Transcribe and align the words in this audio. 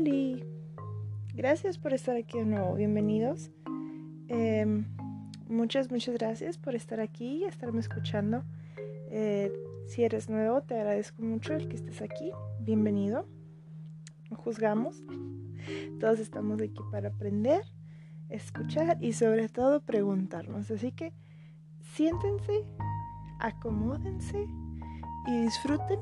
Hola, 0.00 0.44
gracias 1.34 1.76
por 1.76 1.92
estar 1.92 2.16
aquí 2.16 2.38
de 2.38 2.44
nuevo, 2.44 2.74
bienvenidos. 2.74 3.50
Em, 4.28 4.84
muchas, 5.48 5.90
muchas 5.90 6.14
gracias 6.14 6.56
por 6.56 6.76
estar 6.76 7.00
aquí 7.00 7.38
y 7.38 7.44
estarme 7.44 7.80
escuchando. 7.80 8.44
Eh, 9.10 9.52
si 9.88 10.04
eres 10.04 10.28
nuevo, 10.30 10.62
te 10.62 10.74
agradezco 10.74 11.22
mucho 11.22 11.54
el 11.54 11.66
que 11.66 11.74
estés 11.74 12.00
aquí. 12.00 12.30
Bienvenido. 12.60 13.26
No 14.30 14.36
juzgamos. 14.36 15.02
Todos 15.98 16.20
estamos 16.20 16.60
aquí 16.62 16.80
para 16.92 17.08
aprender, 17.08 17.64
escuchar 18.28 18.98
y 19.00 19.14
sobre 19.14 19.48
todo 19.48 19.80
preguntarnos. 19.80 20.70
Así 20.70 20.92
que 20.92 21.12
siéntense, 21.80 22.64
acomódense 23.40 24.46
y 25.26 25.40
disfruten 25.40 25.98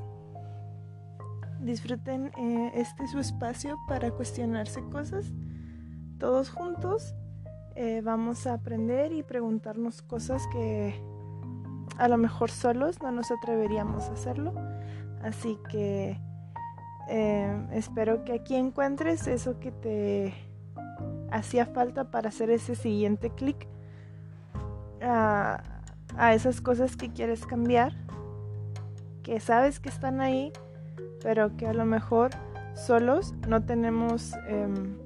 disfruten 1.66 2.30
eh, 2.38 2.72
este 2.74 3.06
su 3.08 3.18
espacio 3.18 3.76
para 3.86 4.10
cuestionarse 4.10 4.82
cosas. 4.84 5.26
Todos 6.18 6.48
juntos 6.48 7.14
eh, 7.74 8.00
vamos 8.02 8.46
a 8.46 8.54
aprender 8.54 9.12
y 9.12 9.22
preguntarnos 9.22 10.00
cosas 10.00 10.42
que 10.52 10.98
a 11.98 12.08
lo 12.08 12.16
mejor 12.16 12.50
solos 12.50 13.02
no 13.02 13.10
nos 13.10 13.30
atreveríamos 13.30 14.04
a 14.04 14.12
hacerlo. 14.12 14.54
Así 15.22 15.58
que 15.68 16.18
eh, 17.08 17.66
espero 17.72 18.24
que 18.24 18.32
aquí 18.32 18.54
encuentres 18.54 19.26
eso 19.26 19.58
que 19.58 19.72
te 19.72 20.34
hacía 21.30 21.66
falta 21.66 22.10
para 22.10 22.28
hacer 22.28 22.48
ese 22.50 22.76
siguiente 22.76 23.30
clic 23.30 23.66
a, 25.02 25.62
a 26.16 26.34
esas 26.34 26.60
cosas 26.60 26.96
que 26.96 27.12
quieres 27.12 27.44
cambiar, 27.44 27.92
que 29.22 29.40
sabes 29.40 29.80
que 29.80 29.88
están 29.88 30.20
ahí 30.20 30.52
pero 31.26 31.56
que 31.56 31.66
a 31.66 31.72
lo 31.72 31.84
mejor 31.84 32.30
solos 32.74 33.34
no 33.48 33.64
tenemos 33.64 34.34
em, 34.46 34.96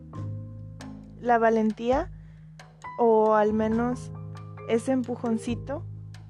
la 1.18 1.38
valentía 1.38 2.10
o 2.98 3.36
al 3.36 3.54
menos 3.54 4.12
ese 4.68 4.92
empujoncito 4.92 5.82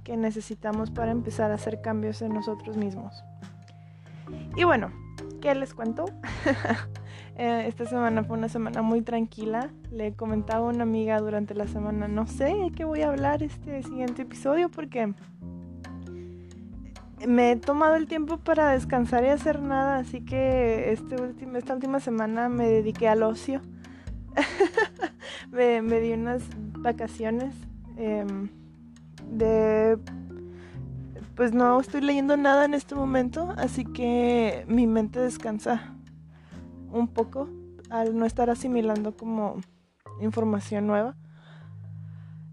que 0.04 0.16
necesitamos 0.16 0.92
para 0.92 1.10
empezar 1.10 1.50
a 1.50 1.54
hacer 1.54 1.80
cambios 1.80 2.22
en 2.22 2.32
nosotros 2.32 2.76
mismos. 2.76 3.24
Y 4.54 4.62
bueno, 4.62 4.92
¿qué 5.40 5.56
les 5.56 5.74
cuento? 5.74 6.04
Eh, 7.36 7.68
esta 7.68 7.86
semana 7.86 8.22
fue 8.22 8.36
una 8.36 8.50
semana 8.50 8.82
muy 8.82 9.00
tranquila. 9.00 9.70
Le 9.90 10.12
comentaba 10.12 10.66
a 10.66 10.68
una 10.68 10.82
amiga 10.82 11.18
durante 11.20 11.54
la 11.54 11.66
semana, 11.66 12.06
no 12.06 12.26
sé 12.26 12.54
qué 12.76 12.84
voy 12.84 13.00
a 13.00 13.08
hablar 13.08 13.42
este 13.42 13.82
siguiente 13.82 14.22
episodio 14.22 14.68
porque 14.68 15.14
me 17.26 17.52
he 17.52 17.56
tomado 17.56 17.96
el 17.96 18.06
tiempo 18.06 18.38
para 18.38 18.70
descansar 18.70 19.24
y 19.24 19.28
hacer 19.28 19.60
nada, 19.60 19.98
así 19.98 20.24
que 20.24 20.92
este 20.92 21.16
esta 21.56 21.74
última 21.74 22.00
semana 22.00 22.48
me 22.48 22.68
dediqué 22.68 23.08
al 23.08 23.22
ocio. 23.22 23.60
me, 25.50 25.82
di 26.00 26.12
unas 26.12 26.42
vacaciones 26.78 27.54
em, 27.96 28.48
de... 29.30 29.98
Pues 31.34 31.54
no 31.54 31.80
estoy 31.80 32.02
leyendo 32.02 32.36
nada 32.36 32.66
en 32.66 32.74
este 32.74 32.94
momento, 32.94 33.54
así 33.56 33.84
que 33.84 34.64
mi 34.68 34.86
mente 34.86 35.20
descansa 35.20 35.94
un 36.92 37.08
poco 37.08 37.48
al 37.88 38.16
no 38.16 38.26
estar 38.26 38.50
asimilando 38.50 39.16
como 39.16 39.56
información 40.20 40.86
nueva. 40.86 41.16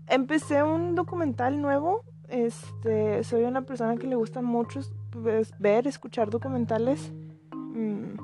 Empecé 0.07 0.63
un 0.63 0.95
documental 0.95 1.61
nuevo 1.61 2.05
este, 2.27 3.23
soy 3.23 3.43
una 3.43 3.61
persona 3.61 3.95
que 3.97 4.07
le 4.07 4.15
gusta 4.15 4.41
mucho 4.41 4.81
pues, 5.11 5.53
ver, 5.59 5.87
escuchar 5.87 6.29
documentales. 6.29 7.11
Mm, 7.53 8.17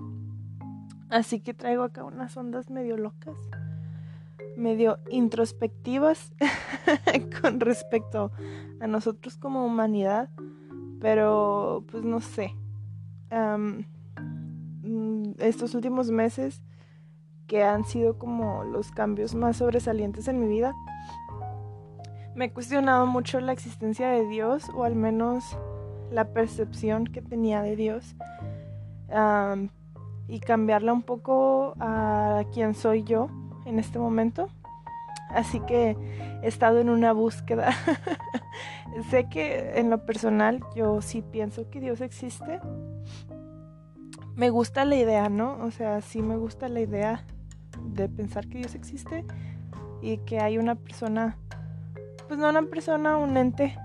así 1.10 1.40
que 1.40 1.54
traigo 1.54 1.84
acá 1.84 2.04
unas 2.04 2.36
ondas 2.36 2.70
medio 2.70 2.98
locas, 2.98 3.38
medio 4.58 5.00
introspectivas 5.10 6.34
con 7.42 7.60
respecto 7.60 8.32
a 8.80 8.88
nosotros 8.88 9.38
como 9.38 9.66
humanidad. 9.66 10.30
Pero, 11.00 11.86
pues 11.92 12.04
no 12.04 12.20
sé. 12.22 12.56
Mm, 14.84 15.34
estos 15.40 15.76
últimos 15.76 16.12
meses 16.12 16.62
que 17.48 17.64
han 17.64 17.86
sido 17.86 18.18
como 18.18 18.64
los 18.64 18.92
cambios 18.92 19.36
más 19.36 19.58
sobresalientes 19.58 20.28
en 20.28 20.40
mi 20.40 20.48
vida 20.48 20.74
me 22.36 22.46
he 22.46 22.52
cuestionado 22.52 23.06
mucho 23.06 23.40
la 23.40 23.52
existencia 23.52 24.10
de 24.10 24.28
Dios, 24.28 24.70
o 24.76 24.84
al 24.84 24.96
menos 24.96 25.58
la 26.12 26.26
percepción 26.26 27.06
que 27.06 27.22
tenía 27.22 27.62
de 27.62 27.76
Dios, 27.76 28.16
y 30.28 30.40
cambiarla 30.40 30.94
un 30.94 31.04
poco 31.04 31.76
a 31.80 32.44
quién 32.54 32.74
soy 32.74 33.04
yo 33.04 33.28
en 33.66 33.80
este 33.80 34.00
momento. 34.00 34.50
Así 35.30 35.60
que 35.62 35.98
he 36.44 36.48
estado 36.48 36.80
en 36.80 36.90
una 36.90 37.12
búsqueda. 37.12 37.72
sé 39.10 39.28
que 39.30 39.80
en 39.80 39.90
lo 39.90 40.06
personal 40.06 40.64
yo 40.76 41.02
sí 41.02 41.22
pienso 41.22 41.70
que 41.70 41.80
Dios 41.80 42.02
existe. 42.02 42.60
Me 44.36 44.50
gusta 44.50 44.86
la 44.86 44.96
idea, 44.96 45.30
¿no? 45.30 45.58
O 45.64 45.72
sea, 45.72 46.02
sí 46.02 46.22
me 46.22 46.38
gusta 46.38 46.70
la 46.70 46.82
idea 46.82 47.26
de 47.84 48.10
pensar 48.10 48.48
que 48.48 48.60
Dios 48.60 48.76
existe 48.76 49.26
y 50.02 50.18
que 50.20 50.40
hay 50.40 50.58
una 50.58 50.76
persona 50.76 51.38
pues 52.28 52.40
no 52.40 52.50
una 52.50 52.64
persona, 52.64 53.18
un 53.18 53.38
ente, 53.38 53.78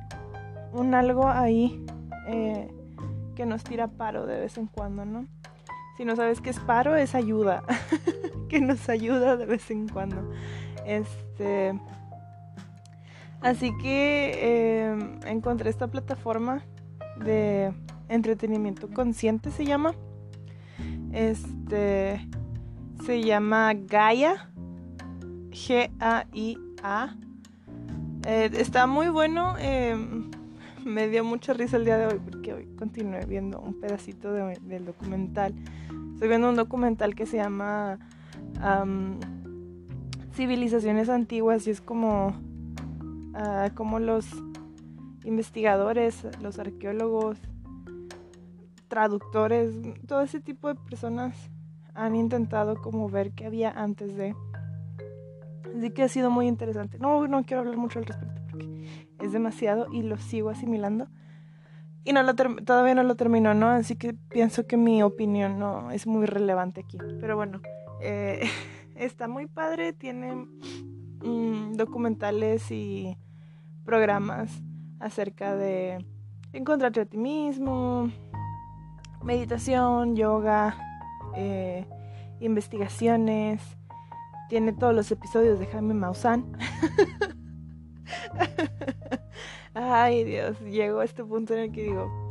un 0.73 0.95
algo 0.95 1.29
ahí 1.29 1.85
eh, 2.27 2.69
que 3.35 3.47
nos 3.47 3.65
tira 3.65 3.89
paro 3.89 4.27
de 4.27 4.41
vez 4.41 4.59
en 4.59 4.67
cuando, 4.67 5.05
¿no? 5.05 5.27
Si 5.97 6.05
no 6.05 6.15
sabes 6.15 6.41
qué 6.41 6.51
es 6.51 6.61
paro, 6.61 6.97
es 6.97 7.15
ayuda, 7.15 7.65
que 8.49 8.61
nos 8.61 8.89
ayuda 8.89 9.37
de 9.37 9.47
vez 9.47 9.71
en 9.71 9.89
cuando. 9.89 10.31
Este, 10.87 11.79
así 13.41 13.77
que 13.79 14.87
em, 14.87 15.21
encontré 15.27 15.71
esta 15.71 15.89
plataforma 15.89 16.63
de 17.25 17.73
entretenimiento 18.09 18.89
consciente, 18.89 19.51
se 19.51 19.65
llama. 19.65 19.95
Este, 21.13 22.29
se 23.05 23.23
llama 23.23 23.75
Gaia, 23.75 24.51
G-A-I-A 25.51 27.17
eh, 28.29 28.51
está 28.53 28.87
muy 28.87 29.09
bueno. 29.09 29.57
Em, 29.59 30.31
me 30.85 31.09
dio 31.09 31.25
mucha 31.25 31.55
risa 31.55 31.79
el 31.79 31.87
día 31.87 31.97
de 31.97 32.07
hoy 32.07 32.21
porque 32.23 32.53
hoy 32.53 32.67
continué 32.79 33.25
viendo 33.25 33.59
un 33.59 33.81
pedacito 33.81 34.33
del 34.33 34.85
documental. 34.85 35.55
Estoy 36.13 36.29
viendo 36.29 36.51
un 36.51 36.57
documental 36.57 37.15
que 37.15 37.25
se 37.25 37.39
llama 37.39 37.99
Civilizaciones 40.35 41.09
Antiguas 41.09 41.67
y 41.67 41.71
es 41.71 41.81
como, 41.81 42.29
uh, 42.29 43.75
como 43.75 43.99
los 43.99 44.27
investigadores, 45.25 46.27
los 46.43 46.59
arqueólogos, 46.59 47.39
traductores, 48.89 49.75
todo 50.07 50.21
ese 50.21 50.41
tipo 50.41 50.69
de 50.69 50.75
personas 50.75 51.35
han 51.95 52.15
intentado 52.15 52.77
como 52.77 53.09
ver 53.09 53.33
qué 53.33 53.47
había 53.47 53.71
antes 53.71 54.17
de 54.17 54.35
Así 55.77 55.91
que 55.91 56.03
ha 56.03 56.09
sido 56.09 56.31
muy 56.31 56.47
interesante. 56.47 56.99
No, 56.99 57.27
no 57.27 57.45
quiero 57.45 57.61
hablar 57.61 57.77
mucho 57.77 57.99
al 57.99 58.07
respecto 58.07 58.43
porque 58.51 58.87
es 59.21 59.33
demasiado 59.33 59.87
y 59.93 60.03
lo 60.03 60.17
sigo 60.19 60.51
asimilando. 60.51 61.09
Y 62.05 62.13
no 62.13 62.23
lo 62.23 62.35
todavía 62.35 62.95
no 62.95 63.03
lo 63.03 63.17
termino, 63.17 63.55
¿no? 63.55 63.69
Así 63.69 63.97
que 63.97 64.15
pienso 64.15 64.67
que 64.67 64.77
mi 64.77 65.03
opinión 65.03 65.59
no 65.59 65.91
es 65.91 66.07
muy 66.07 66.27
relevante 66.27 66.81
aquí. 66.81 66.99
Pero 67.21 67.37
bueno, 67.37 67.61
eh, 68.01 68.49
está 68.95 69.29
muy 69.29 69.47
padre. 69.47 69.93
Tiene 69.93 70.35
mm, 70.35 71.75
documentales 71.75 72.71
y 72.71 73.17
programas 73.85 74.63
acerca 75.01 75.55
de 75.55 76.05
encontrarte 76.53 77.01
a 77.01 77.05
ti 77.05 77.19
mismo, 77.19 78.11
meditación, 79.23 80.17
yoga, 80.17 80.77
eh, 81.37 81.87
investigaciones 82.41 83.78
tiene 84.49 84.73
todos 84.73 84.95
los 84.95 85.11
episodios 85.11 85.59
de 85.59 85.67
Jaime 85.67 85.95
Maussan. 85.95 86.45
Ay, 89.75 90.25
Dios, 90.25 90.59
llego 90.61 91.01
a 91.01 91.05
este 91.05 91.25
punto 91.25 91.55
en 91.55 91.61
el 91.61 91.73
que 91.73 91.85
digo, 91.85 92.29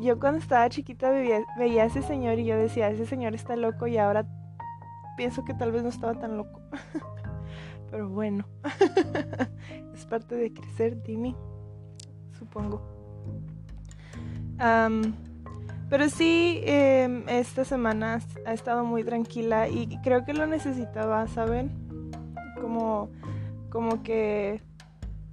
yo 0.00 0.18
cuando 0.18 0.38
estaba 0.38 0.68
chiquita 0.68 1.10
veía, 1.10 1.44
a 1.82 1.84
ese 1.86 2.02
señor 2.02 2.38
y 2.38 2.46
yo 2.46 2.56
decía, 2.56 2.90
ese 2.90 3.06
señor 3.06 3.34
está 3.34 3.56
loco 3.56 3.86
y 3.86 3.98
ahora 3.98 4.26
pienso 5.16 5.44
que 5.44 5.54
tal 5.54 5.72
vez 5.72 5.82
no 5.82 5.88
estaba 5.88 6.14
tan 6.14 6.36
loco. 6.36 6.60
Pero 7.90 8.08
bueno, 8.08 8.46
es 9.94 10.04
parte 10.06 10.34
de 10.34 10.52
crecer, 10.52 11.00
Timmy, 11.02 11.36
supongo. 12.38 12.82
Pero 15.88 16.08
sí, 16.08 16.60
em, 16.64 17.28
esta 17.28 17.64
semana 17.64 18.20
ha 18.44 18.52
estado 18.52 18.84
muy 18.84 19.04
tranquila 19.04 19.68
y 19.68 19.98
creo 20.02 20.24
que 20.24 20.32
lo 20.32 20.46
necesitaba, 20.46 21.26
¿saben? 21.28 21.70
Como, 22.60 23.10
como 23.70 24.02
que 24.02 24.60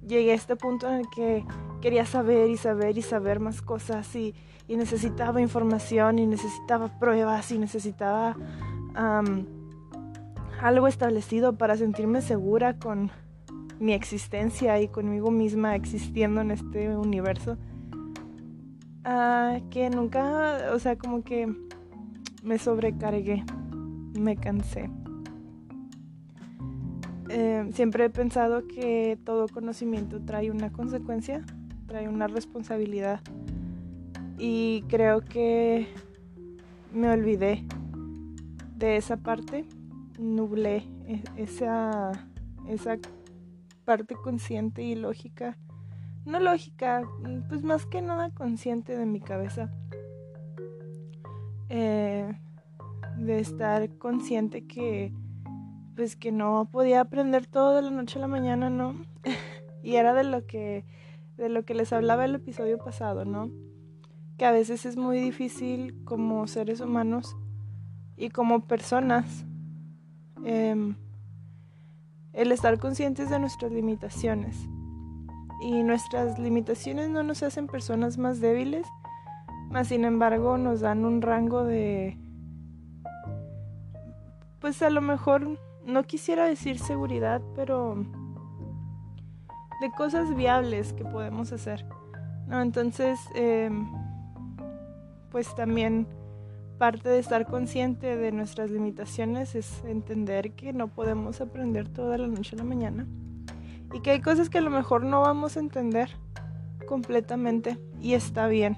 llegué 0.06 0.32
a 0.32 0.34
este 0.34 0.54
punto 0.54 0.88
en 0.88 1.00
el 1.00 1.06
que 1.14 1.44
quería 1.80 2.06
saber 2.06 2.50
y 2.50 2.56
saber 2.56 2.96
y 2.96 3.02
saber 3.02 3.40
más 3.40 3.62
cosas 3.62 4.14
y, 4.14 4.34
necesitaba 4.66 5.42
información 5.42 6.18
y 6.18 6.26
necesitaba 6.26 6.88
pruebas 6.98 7.52
y 7.52 7.58
necesitaba 7.58 8.34
algo 10.62 10.88
establecido 10.88 11.58
para 11.58 11.76
sentirme 11.76 12.22
segura 12.22 12.78
con 12.78 13.10
mi 13.78 13.92
existencia 13.92 14.80
y 14.80 14.88
conmigo 14.88 15.30
misma 15.30 15.76
existiendo 15.76 16.40
en 16.40 16.52
este 16.52 16.96
universo. 16.96 17.58
Ah, 19.04 19.58
que 19.70 19.90
nunca, 19.90 20.72
o 20.72 20.78
sea, 20.78 20.96
como 20.96 21.22
que 21.22 21.54
me 22.42 22.58
sobrecargué, 22.58 23.44
me 24.18 24.36
cansé. 24.36 24.90
Eh, 27.28 27.68
siempre 27.72 28.04
he 28.04 28.10
pensado 28.10 28.66
que 28.66 29.18
todo 29.24 29.48
conocimiento 29.48 30.22
trae 30.24 30.50
una 30.50 30.70
consecuencia, 30.72 31.44
trae 31.86 32.08
una 32.08 32.28
responsabilidad. 32.28 33.20
Y 34.38 34.82
creo 34.88 35.20
que 35.22 35.86
me 36.92 37.10
olvidé 37.10 37.64
de 38.76 38.96
esa 38.96 39.16
parte, 39.16 39.66
nublé 40.18 40.84
e-, 41.06 41.22
esa, 41.36 42.12
esa 42.68 42.98
parte 43.84 44.14
consciente 44.14 44.82
y 44.82 44.94
lógica. 44.94 45.58
No 46.24 46.40
lógica, 46.40 47.02
pues 47.48 47.62
más 47.62 47.86
que 47.86 48.00
nada 48.00 48.30
consciente 48.30 48.96
de 48.96 49.06
mi 49.06 49.20
cabeza. 49.20 49.70
Eh, 51.68 52.32
de 53.16 53.38
estar 53.38 53.88
consciente 53.98 54.66
que 54.66 55.12
pues 55.94 56.16
que 56.16 56.32
no 56.32 56.68
podía 56.70 57.00
aprender 57.00 57.46
todo 57.46 57.76
de 57.76 57.82
la 57.82 57.90
noche 57.90 58.18
a 58.18 58.22
la 58.22 58.28
mañana, 58.28 58.68
¿no? 58.70 58.96
y 59.82 59.96
era 59.96 60.12
de 60.14 60.24
lo 60.24 60.46
que 60.46 60.84
de 61.36 61.48
lo 61.48 61.64
que 61.64 61.74
les 61.74 61.92
hablaba 61.92 62.24
el 62.24 62.34
episodio 62.34 62.78
pasado, 62.78 63.24
¿no? 63.24 63.50
Que 64.36 64.44
a 64.44 64.52
veces 64.52 64.86
es 64.86 64.96
muy 64.96 65.18
difícil 65.18 66.04
como 66.04 66.46
seres 66.46 66.80
humanos 66.80 67.36
y 68.16 68.30
como 68.30 68.66
personas 68.66 69.44
em, 70.44 70.96
el 72.32 72.52
estar 72.52 72.78
conscientes 72.78 73.30
de 73.30 73.38
nuestras 73.38 73.72
limitaciones. 73.72 74.68
Y 75.60 75.82
nuestras 75.82 76.38
limitaciones 76.38 77.10
no 77.10 77.22
nos 77.22 77.42
hacen 77.42 77.66
personas 77.66 78.18
más 78.18 78.40
débiles, 78.40 78.86
más 79.70 79.88
sin 79.88 80.04
embargo 80.04 80.58
nos 80.58 80.80
dan 80.80 81.04
un 81.04 81.22
rango 81.22 81.64
de... 81.64 82.18
Pues 84.60 84.82
a 84.82 84.90
lo 84.90 85.00
mejor 85.00 85.58
no 85.84 86.04
quisiera 86.04 86.46
decir 86.46 86.78
seguridad, 86.78 87.42
pero 87.54 87.96
de 89.80 89.90
cosas 89.92 90.34
viables 90.34 90.92
que 90.92 91.04
podemos 91.04 91.52
hacer. 91.52 91.84
¿no? 92.46 92.62
Entonces, 92.62 93.18
em, 93.34 93.86
pues 95.30 95.54
también 95.54 96.06
parte 96.78 97.08
de 97.08 97.18
estar 97.18 97.46
consciente 97.46 98.16
de 98.16 98.32
nuestras 98.32 98.70
limitaciones 98.70 99.54
es 99.54 99.84
entender 99.84 100.52
que 100.52 100.72
no 100.72 100.88
podemos 100.88 101.40
aprender 101.40 101.88
toda 101.88 102.18
la 102.18 102.26
noche 102.26 102.56
a 102.56 102.58
la 102.58 102.64
mañana 102.64 103.06
y 103.94 104.00
que 104.00 104.10
hay 104.10 104.20
cosas 104.20 104.50
que 104.50 104.58
a 104.58 104.60
lo 104.60 104.70
mejor 104.70 105.04
no 105.04 105.20
vamos 105.20 105.56
a 105.56 105.60
entender 105.60 106.10
completamente 106.86 107.78
y 108.02 108.14
está 108.14 108.48
bien. 108.48 108.76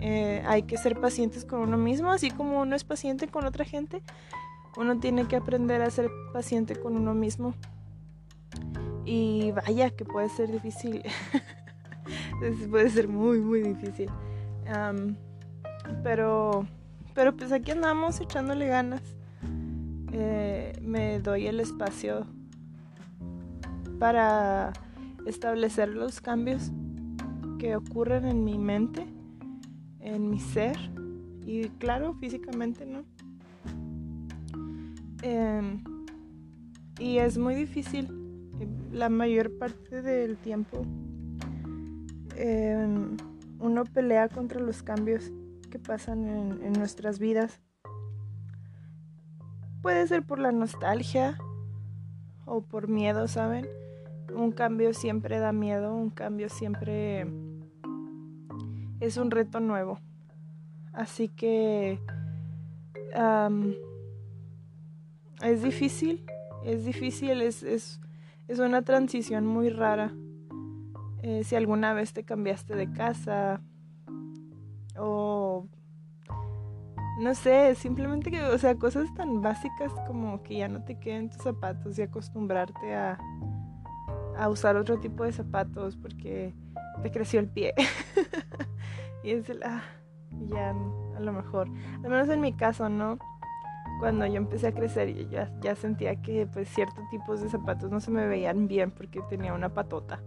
Eh, 0.00 0.44
hay 0.46 0.62
que 0.62 0.76
ser 0.76 1.00
pacientes 1.00 1.44
con 1.44 1.60
uno 1.60 1.76
mismo, 1.76 2.12
así 2.12 2.30
como 2.30 2.60
uno 2.60 2.76
es 2.76 2.84
paciente 2.84 3.26
con 3.26 3.44
otra 3.46 3.64
gente, 3.64 4.00
uno 4.76 5.00
tiene 5.00 5.26
que 5.26 5.34
aprender 5.34 5.82
a 5.82 5.90
ser 5.90 6.08
paciente 6.32 6.76
con 6.76 6.96
uno 6.96 7.14
mismo. 7.14 7.54
Y 9.04 9.50
vaya 9.50 9.90
que 9.90 10.04
puede 10.04 10.28
ser 10.28 10.52
difícil, 10.52 11.02
puede 12.70 12.90
ser 12.90 13.08
muy, 13.08 13.40
muy 13.40 13.62
difícil. 13.62 14.08
Pero, 16.04 16.64
pero 17.14 17.36
pues 17.36 17.50
aquí 17.50 17.72
andamos 17.72 18.20
echándole 18.20 18.68
ganas. 18.68 19.02
Eh, 20.12 20.78
me 20.80 21.18
doy 21.18 21.48
el 21.48 21.58
espacio 21.58 22.26
para 23.98 24.72
establecer 25.26 25.88
los 25.90 26.20
cambios 26.20 26.70
que 27.58 27.76
ocurren 27.76 28.24
en 28.24 28.44
mi 28.44 28.58
mente, 28.58 29.06
en 30.00 30.30
mi 30.30 30.38
ser 30.38 30.76
y 31.44 31.68
claro, 31.78 32.14
físicamente, 32.14 32.86
¿no? 32.86 33.04
Em, 35.22 35.82
y 36.98 37.18
es 37.18 37.38
muy 37.38 37.54
difícil. 37.54 38.08
La 38.92 39.08
mayor 39.08 39.56
parte 39.58 40.02
del 40.02 40.36
tiempo 40.36 40.82
em, 42.36 43.16
uno 43.60 43.84
pelea 43.84 44.28
contra 44.28 44.60
los 44.60 44.82
cambios 44.82 45.32
que 45.70 45.78
pasan 45.78 46.24
en, 46.26 46.72
nuestras 46.72 47.18
vidas. 47.18 47.60
Puede 49.82 50.06
ser 50.06 50.24
por 50.24 50.38
la 50.38 50.52
nostalgia 50.52 51.38
o 52.46 52.62
por 52.62 52.88
miedo, 52.88 53.28
¿saben? 53.28 53.66
Un 54.34 54.52
cambio 54.52 54.92
siempre 54.94 55.38
da 55.38 55.52
miedo, 55.52 55.94
un 55.94 56.10
cambio 56.10 56.48
siempre 56.48 57.26
es 59.00 59.16
un 59.16 59.30
reto 59.30 59.60
nuevo. 59.60 59.98
Así 60.92 61.28
que 61.28 62.00
es 65.42 65.62
difícil, 65.62 66.24
es 66.64 66.84
difícil, 66.84 67.40
es, 67.42 67.62
es, 67.62 68.00
una 68.58 68.82
transición 68.82 69.46
muy 69.46 69.70
rara. 69.70 70.12
Eh, 71.22 71.42
si 71.44 71.56
alguna 71.56 71.94
vez 71.94 72.12
te 72.12 72.24
cambiaste 72.24 72.74
de 72.74 72.90
casa, 72.92 73.60
o 74.96 75.66
no 77.20 77.34
sé, 77.34 77.74
simplemente 77.74 78.30
que, 78.30 78.42
o 78.42 78.58
sea, 78.58 78.76
cosas 78.76 79.12
tan 79.14 79.42
básicas 79.42 79.92
como 80.06 80.42
que 80.42 80.58
ya 80.58 80.68
no 80.68 80.84
te 80.84 80.98
queden 80.98 81.30
tus 81.30 81.42
zapatos 81.42 81.98
y 81.98 82.02
acostumbrarte 82.02 82.94
a, 82.94 83.18
a 84.38 84.48
usar 84.48 84.76
otro 84.76 84.98
tipo 84.98 85.24
de 85.24 85.32
zapatos 85.32 85.96
porque 85.96 86.54
te 87.02 87.10
creció 87.10 87.40
el 87.40 87.48
pie. 87.48 87.74
y 89.24 89.32
es 89.32 89.48
el, 89.50 89.62
ah, 89.64 89.82
ya, 90.48 90.74
a 91.16 91.20
lo 91.20 91.32
mejor, 91.32 91.68
al 91.96 92.10
menos 92.10 92.28
en 92.28 92.40
mi 92.40 92.52
caso, 92.52 92.88
¿no? 92.88 93.18
Cuando 94.00 94.26
yo 94.26 94.36
empecé 94.36 94.68
a 94.68 94.72
crecer, 94.72 95.28
ya, 95.28 95.50
ya 95.60 95.74
sentía 95.74 96.22
que 96.22 96.46
pues 96.46 96.68
ciertos 96.68 97.08
tipos 97.10 97.40
de 97.40 97.50
zapatos 97.50 97.90
no 97.90 97.98
se 97.98 98.12
me 98.12 98.26
veían 98.26 98.68
bien 98.68 98.92
porque 98.92 99.20
tenía 99.28 99.52
una 99.52 99.74
patota. 99.74 100.20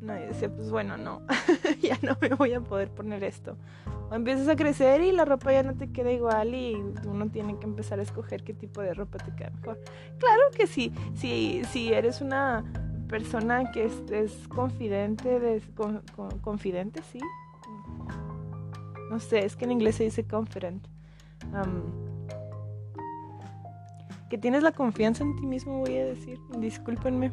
No, 0.00 0.16
y 0.16 0.26
decía, 0.26 0.48
pues 0.48 0.70
bueno, 0.70 0.96
no, 0.96 1.20
ya 1.82 1.98
no 2.02 2.16
me 2.20 2.30
voy 2.30 2.54
a 2.54 2.60
poder 2.60 2.90
poner 2.90 3.22
esto. 3.24 3.56
O 4.10 4.14
empiezas 4.14 4.48
a 4.48 4.56
crecer 4.56 5.02
y 5.02 5.12
la 5.12 5.24
ropa 5.24 5.52
ya 5.52 5.62
no 5.62 5.74
te 5.74 5.92
queda 5.92 6.10
igual 6.10 6.54
y 6.54 6.74
uno 7.06 7.28
tiene 7.30 7.58
que 7.58 7.66
empezar 7.66 7.98
a 7.98 8.02
escoger 8.02 8.42
qué 8.42 8.54
tipo 8.54 8.80
de 8.80 8.94
ropa 8.94 9.18
te 9.18 9.34
queda 9.34 9.50
mejor. 9.50 9.78
Claro 10.18 10.42
que 10.56 10.66
sí, 10.66 10.94
si, 11.14 11.62
si 11.64 11.92
eres 11.92 12.20
una 12.22 12.64
persona 13.10 13.70
que 13.72 13.84
es, 13.84 14.48
confidente, 14.48 15.40
de, 15.40 15.62
confidente, 16.40 17.02
sí. 17.10 17.18
No 19.10 19.18
sé, 19.18 19.44
es 19.44 19.56
que 19.56 19.64
en 19.64 19.72
inglés 19.72 19.96
se 19.96 20.04
dice 20.04 20.24
confident. 20.24 20.86
que 24.30 24.38
tienes 24.38 24.62
la 24.62 24.72
confianza 24.72 25.24
en 25.24 25.36
ti 25.36 25.46
mismo, 25.46 25.80
voy 25.80 25.96
a 25.96 26.06
decir. 26.06 26.38
Discúlpenme 26.58 27.32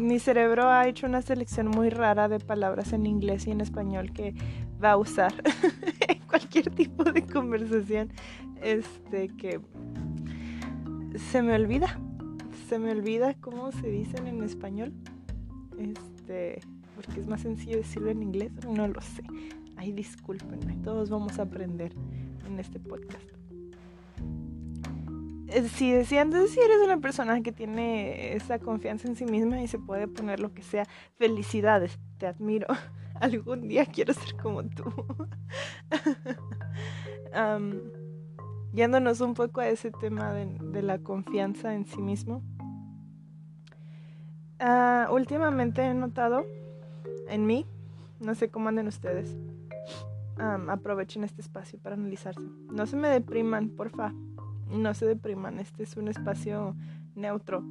mi 0.00 0.18
cerebro 0.18 0.68
ha 0.68 0.86
hecho 0.86 1.06
una 1.06 1.22
selección 1.22 1.68
muy 1.68 1.90
rara 1.90 2.28
de 2.28 2.38
palabras 2.40 2.92
en 2.92 3.06
inglés 3.06 3.46
y 3.46 3.50
en 3.50 3.60
español 3.60 4.12
que 4.12 4.34
va 4.82 4.92
a 4.92 4.96
usar 4.96 5.32
en 6.08 6.18
cualquier 6.26 6.70
tipo 6.70 7.04
de 7.04 7.24
conversación. 7.24 8.10
Este 8.62 9.28
que 9.28 9.60
se 11.30 11.42
me 11.42 11.54
olvida. 11.54 11.98
Se 12.68 12.78
me 12.78 12.90
olvida 12.90 13.34
cómo 13.34 13.72
se 13.72 13.88
dicen 13.88 14.26
en 14.26 14.42
español. 14.42 14.92
Este, 15.78 16.60
porque 16.94 17.20
es 17.20 17.26
más 17.26 17.42
sencillo 17.42 17.78
decirlo 17.78 18.10
en 18.10 18.22
inglés. 18.22 18.52
No 18.68 18.88
lo 18.88 19.00
sé. 19.00 19.22
Ay, 19.76 19.92
discúlpenme. 19.92 20.76
Todos 20.82 21.10
vamos 21.10 21.38
a 21.38 21.42
aprender 21.42 21.92
en 22.46 22.58
este 22.58 22.80
podcast. 22.80 23.34
Eh, 25.48 25.68
si 25.68 25.92
decían, 25.92 26.32
si 26.32 26.60
eres 26.60 26.78
una 26.84 26.98
persona 26.98 27.40
que 27.42 27.52
tiene 27.52 28.34
esa 28.34 28.58
confianza 28.58 29.06
en 29.08 29.14
sí 29.14 29.24
misma 29.24 29.62
y 29.62 29.68
se 29.68 29.78
puede 29.78 30.08
poner 30.08 30.40
lo 30.40 30.52
que 30.52 30.62
sea, 30.62 30.84
felicidades, 31.16 32.00
te 32.18 32.26
admiro. 32.26 32.66
Algún 33.20 33.68
día 33.68 33.86
quiero 33.86 34.12
ser 34.14 34.36
como 34.36 34.64
tú. 34.64 34.84
um, 37.36 37.74
yéndonos 38.72 39.20
un 39.20 39.34
poco 39.34 39.60
a 39.60 39.68
ese 39.68 39.92
tema 39.92 40.32
de, 40.32 40.82
la 40.82 40.98
confianza 40.98 41.74
en 41.74 41.86
sí 41.86 42.02
mismo. 42.02 42.42
Ah, 44.58 45.08
últimamente 45.10 45.82
he 45.82 45.94
notado 45.94 46.44
en 47.28 47.46
mí, 47.46 47.66
no 48.20 48.34
sé 48.34 48.50
cómo 48.50 48.68
anden 48.68 48.86
ustedes, 48.88 49.36
aprovechen 50.38 51.24
este 51.24 51.40
espacio 51.40 51.78
para 51.78 51.96
analizarse. 51.96 52.46
No 52.70 52.86
se 52.86 52.96
me 52.96 53.08
depriman, 53.08 53.70
porfa 53.70 54.12
no 54.70 54.94
se 54.94 55.06
depriman, 55.06 55.58
este 55.58 55.82
es 55.82 55.96
un 55.96 56.08
espacio 56.08 56.74
neutro. 57.14 57.62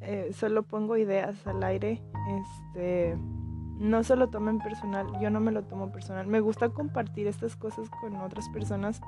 Eh, 0.00 0.30
solo 0.32 0.62
pongo 0.62 0.96
ideas 0.96 1.46
al 1.46 1.62
aire. 1.62 2.02
Este, 2.40 3.16
no 3.78 4.02
se 4.02 4.16
lo 4.16 4.28
tomen 4.28 4.58
personal, 4.58 5.06
yo 5.20 5.30
no 5.30 5.40
me 5.40 5.52
lo 5.52 5.64
tomo 5.64 5.90
personal. 5.90 6.26
Me 6.26 6.40
gusta 6.40 6.68
compartir 6.70 7.26
estas 7.26 7.56
cosas 7.56 7.88
con 8.00 8.16
otras 8.16 8.48
personas 8.48 9.00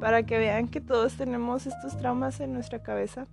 para 0.00 0.24
que 0.24 0.38
vean 0.38 0.68
que 0.68 0.80
todos 0.80 1.16
tenemos 1.16 1.66
estos 1.66 1.96
traumas 1.96 2.40
en 2.40 2.52
nuestra 2.52 2.82
cabeza. 2.82 3.26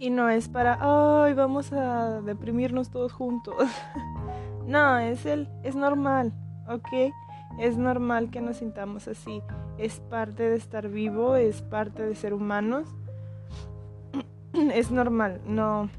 Y 0.00 0.08
no 0.08 0.30
es 0.30 0.48
para, 0.48 0.78
ay, 0.80 1.34
vamos 1.34 1.74
a 1.74 2.22
deprimirnos 2.22 2.88
todos 2.88 3.12
juntos. 3.12 3.54
no, 4.66 4.98
es 4.98 5.26
el, 5.26 5.46
es 5.62 5.76
normal, 5.76 6.32
¿ok? 6.66 7.12
Es 7.58 7.76
normal 7.76 8.30
que 8.30 8.40
nos 8.40 8.56
sintamos 8.56 9.08
así. 9.08 9.42
Es 9.76 10.00
parte 10.00 10.48
de 10.48 10.56
estar 10.56 10.88
vivo, 10.88 11.36
es 11.36 11.60
parte 11.60 12.02
de 12.02 12.14
ser 12.14 12.32
humanos. 12.32 12.88
es 14.54 14.90
normal, 14.90 15.42
no. 15.44 15.90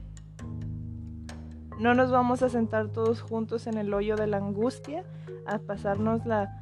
No 1.80 1.94
nos 1.94 2.10
vamos 2.10 2.42
a 2.42 2.50
sentar 2.50 2.88
todos 2.88 3.22
juntos 3.22 3.68
en 3.68 3.78
el 3.78 3.94
hoyo 3.94 4.16
de 4.16 4.26
la 4.26 4.38
angustia 4.38 5.04
a 5.46 5.60
pasarnos 5.60 6.26
la 6.26 6.60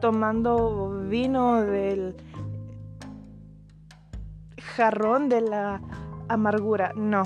tomando 0.00 1.00
vino 1.08 1.62
del 1.62 2.14
jarrón 4.76 5.28
de 5.28 5.40
la 5.40 5.80
amargura. 6.28 6.92
No, 6.94 7.22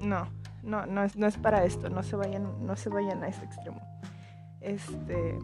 no, 0.00 0.28
no, 0.62 0.86
no 0.86 1.04
es, 1.04 1.16
no 1.16 1.26
es 1.26 1.36
para 1.36 1.64
esto. 1.64 1.88
No 1.88 2.02
se 2.02 2.16
vayan, 2.16 2.66
no 2.66 2.76
se 2.76 2.88
vayan 2.88 3.22
a 3.22 3.28
ese 3.28 3.44
extremo. 3.44 3.80
Este, 4.60 5.38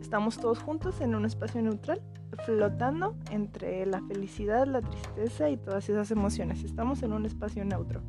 estamos 0.00 0.38
todos 0.38 0.58
juntos 0.58 1.00
en 1.00 1.14
un 1.14 1.24
espacio 1.24 1.62
neutral, 1.62 2.02
flotando 2.44 3.16
entre 3.30 3.86
la 3.86 4.00
felicidad, 4.02 4.66
la 4.66 4.80
tristeza 4.80 5.50
y 5.50 5.56
todas 5.56 5.88
esas 5.88 6.10
emociones. 6.10 6.64
Estamos 6.64 7.02
en 7.02 7.12
un 7.12 7.26
espacio 7.26 7.64
neutro. 7.64 8.00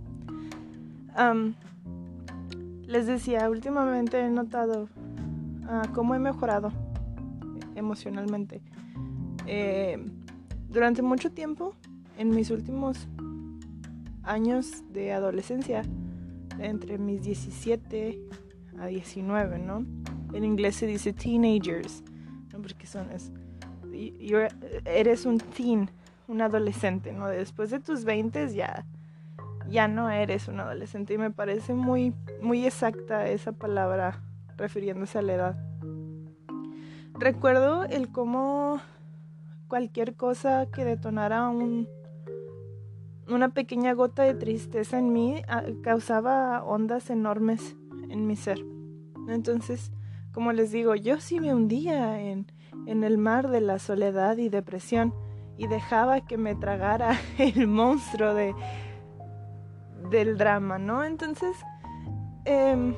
les 2.87 3.05
decía, 3.05 3.49
últimamente 3.49 4.19
he 4.19 4.29
notado 4.29 4.83
uh, 4.83 5.93
cómo 5.93 6.15
he 6.15 6.19
mejorado 6.19 6.71
emocionalmente. 7.75 8.61
Eh, 9.45 10.03
durante 10.69 11.01
mucho 11.01 11.31
tiempo, 11.31 11.73
en 12.17 12.29
mis 12.29 12.51
últimos 12.51 13.07
años 14.29 14.83
de 14.91 15.11
adolescencia, 15.11 15.81
entre 16.59 16.97
mis 16.97 17.23
17 17.23 18.19
a 18.79 18.85
19, 18.87 19.59
¿no? 19.59 19.85
En 20.33 20.43
inglés 20.43 20.75
se 20.75 20.87
dice 20.87 21.13
teenagers, 21.13 22.03
¿no? 22.53 22.61
Porque 22.61 22.85
son 22.85 23.09
es, 23.11 23.31
eres 24.85 25.25
un 25.25 25.39
teen, 25.39 25.89
un 26.27 26.41
adolescente, 26.41 27.11
¿no? 27.11 27.27
Después 27.27 27.71
de 27.71 27.79
tus 27.79 28.05
20 28.05 28.53
ya 28.53 28.85
ya 29.69 29.87
no 29.87 30.09
eres 30.09 30.47
un 30.47 30.59
adolescente 30.59 31.13
y 31.13 31.19
me 31.19 31.29
parece 31.29 31.73
muy 31.73 32.13
muy 32.41 32.65
exacta 32.65 33.27
esa 33.27 33.51
palabra 33.51 34.19
refiriéndose 34.57 35.19
a 35.19 35.21
la 35.21 35.33
edad. 35.33 35.69
Recuerdo 37.13 37.83
el 37.83 38.11
cómo 38.11 38.81
cualquier 39.67 40.15
cosa 40.15 40.67
que 40.71 40.85
detonara 40.85 41.49
un, 41.49 41.87
una 43.29 43.49
pequeña 43.49 43.93
gota 43.93 44.23
de 44.23 44.33
tristeza 44.33 44.97
en 44.97 45.13
mí 45.13 45.41
ah, 45.47 45.63
causaba 45.83 46.63
ondas 46.63 47.09
enormes 47.09 47.75
en 48.09 48.27
mi 48.27 48.35
ser. 48.35 48.59
Entonces, 49.27 49.91
como 50.33 50.51
les 50.51 50.71
digo, 50.71 50.95
yo 50.95 51.19
sí 51.19 51.39
me 51.39 51.53
hundía 51.53 52.19
en, 52.21 52.51
en 52.85 53.03
el 53.03 53.17
mar 53.17 53.49
de 53.49 53.61
la 53.61 53.79
soledad 53.79 54.37
y 54.37 54.49
depresión 54.49 55.13
y 55.57 55.67
dejaba 55.67 56.21
que 56.21 56.37
me 56.37 56.55
tragara 56.55 57.17
el 57.37 57.67
monstruo 57.67 58.33
de, 58.33 58.55
del 60.09 60.37
drama, 60.37 60.79
¿no? 60.79 61.03
Entonces, 61.03 61.55
eh, 62.45 62.95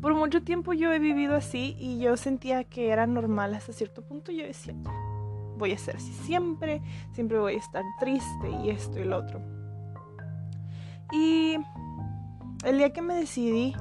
por 0.00 0.14
mucho 0.14 0.42
tiempo 0.42 0.72
yo 0.72 0.92
he 0.92 0.98
vivido 0.98 1.34
así 1.34 1.76
y 1.78 1.98
yo 1.98 2.16
sentía 2.16 2.64
que 2.64 2.90
era 2.90 3.06
normal 3.06 3.54
hasta 3.54 3.72
cierto 3.72 4.02
punto. 4.02 4.30
Yo 4.30 4.44
decía, 4.44 4.74
voy 5.58 5.72
a 5.72 5.78
ser 5.78 5.96
así 5.96 6.12
siempre, 6.12 6.80
siempre 7.12 7.38
voy 7.38 7.54
a 7.54 7.58
estar 7.58 7.84
triste 7.98 8.50
y 8.64 8.70
esto 8.70 8.98
y 8.98 9.04
lo 9.04 9.18
otro. 9.18 9.40
Y 11.12 11.56
el 12.64 12.78
día 12.78 12.92
que 12.92 13.02
me 13.02 13.14
decidí 13.14 13.74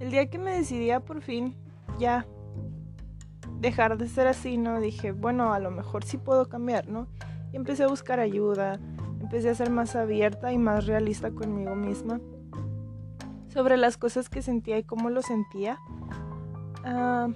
el 0.00 0.10
día 0.10 0.28
que 0.30 0.38
me 0.38 0.52
decidí 0.52 0.90
por 1.06 1.22
fin 1.22 1.54
ya 1.98 2.26
dejar 3.60 3.98
de 3.98 4.08
ser 4.08 4.26
así, 4.26 4.56
¿no? 4.56 4.80
Dije, 4.80 5.12
bueno, 5.12 5.52
a 5.52 5.58
lo 5.58 5.70
mejor 5.70 6.04
sí 6.04 6.16
puedo 6.16 6.48
cambiar, 6.48 6.88
¿no? 6.88 7.08
Y 7.52 7.56
empecé 7.56 7.84
a 7.84 7.88
buscar 7.88 8.20
ayuda, 8.20 8.78
empecé 9.20 9.50
a 9.50 9.54
ser 9.54 9.70
más 9.70 9.96
abierta 9.96 10.52
y 10.52 10.58
más 10.58 10.86
realista 10.86 11.30
conmigo 11.30 11.74
misma 11.74 12.20
sobre 13.48 13.76
las 13.76 13.96
cosas 13.96 14.28
que 14.28 14.42
sentía 14.42 14.78
y 14.78 14.84
cómo 14.84 15.10
lo 15.10 15.22
sentía, 15.22 15.78
ah, 16.84 17.28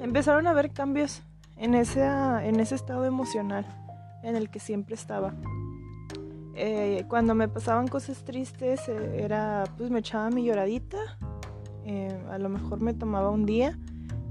empezaron 0.00 0.46
a 0.46 0.50
haber 0.50 0.72
cambios 0.72 1.22
en 1.56 1.74
ese, 1.74 2.02
en 2.02 2.58
ese 2.58 2.74
estado 2.74 3.04
emocional 3.04 3.66
en 4.22 4.36
el 4.36 4.50
que 4.50 4.58
siempre 4.58 4.94
estaba. 4.94 5.34
Eh, 6.54 7.04
cuando 7.08 7.34
me 7.34 7.48
pasaban 7.48 7.88
cosas 7.88 8.24
tristes, 8.24 8.88
eh, 8.88 9.22
era 9.22 9.64
pues 9.76 9.90
me 9.90 10.00
echaba 10.00 10.30
mi 10.30 10.44
lloradita, 10.44 10.98
eh, 11.84 12.22
a 12.30 12.38
lo 12.38 12.48
mejor 12.48 12.80
me 12.80 12.92
tomaba 12.92 13.30
un 13.30 13.46
día 13.46 13.78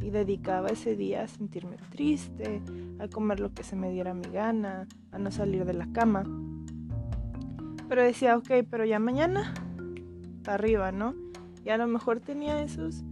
y 0.02 0.12
dedicaba 0.12 0.70
ese 0.70 0.96
día 0.96 1.24
a 1.24 1.28
sentirme 1.28 1.78
triste, 1.90 2.62
a 3.00 3.08
comer 3.08 3.40
lo 3.40 3.54
que 3.54 3.64
se 3.64 3.76
me 3.76 3.90
diera 3.90 4.14
mi 4.14 4.30
gana, 4.30 4.88
a 5.12 5.18
no 5.18 5.32
salir 5.32 5.66
de 5.66 5.74
la 5.74 5.92
cama. 5.92 6.24
Pero 7.88 8.04
decía, 8.04 8.38
ok, 8.38 8.50
pero 8.70 8.86
ya 8.86 9.00
mañana, 9.00 9.54
para 10.44 10.56
arriba, 10.56 10.92
¿no? 10.92 11.16
Y 11.66 11.70
a 11.70 11.78
lo 11.78 11.88
mejor 11.88 12.20
tenía 12.20 12.62
esos, 12.62 13.04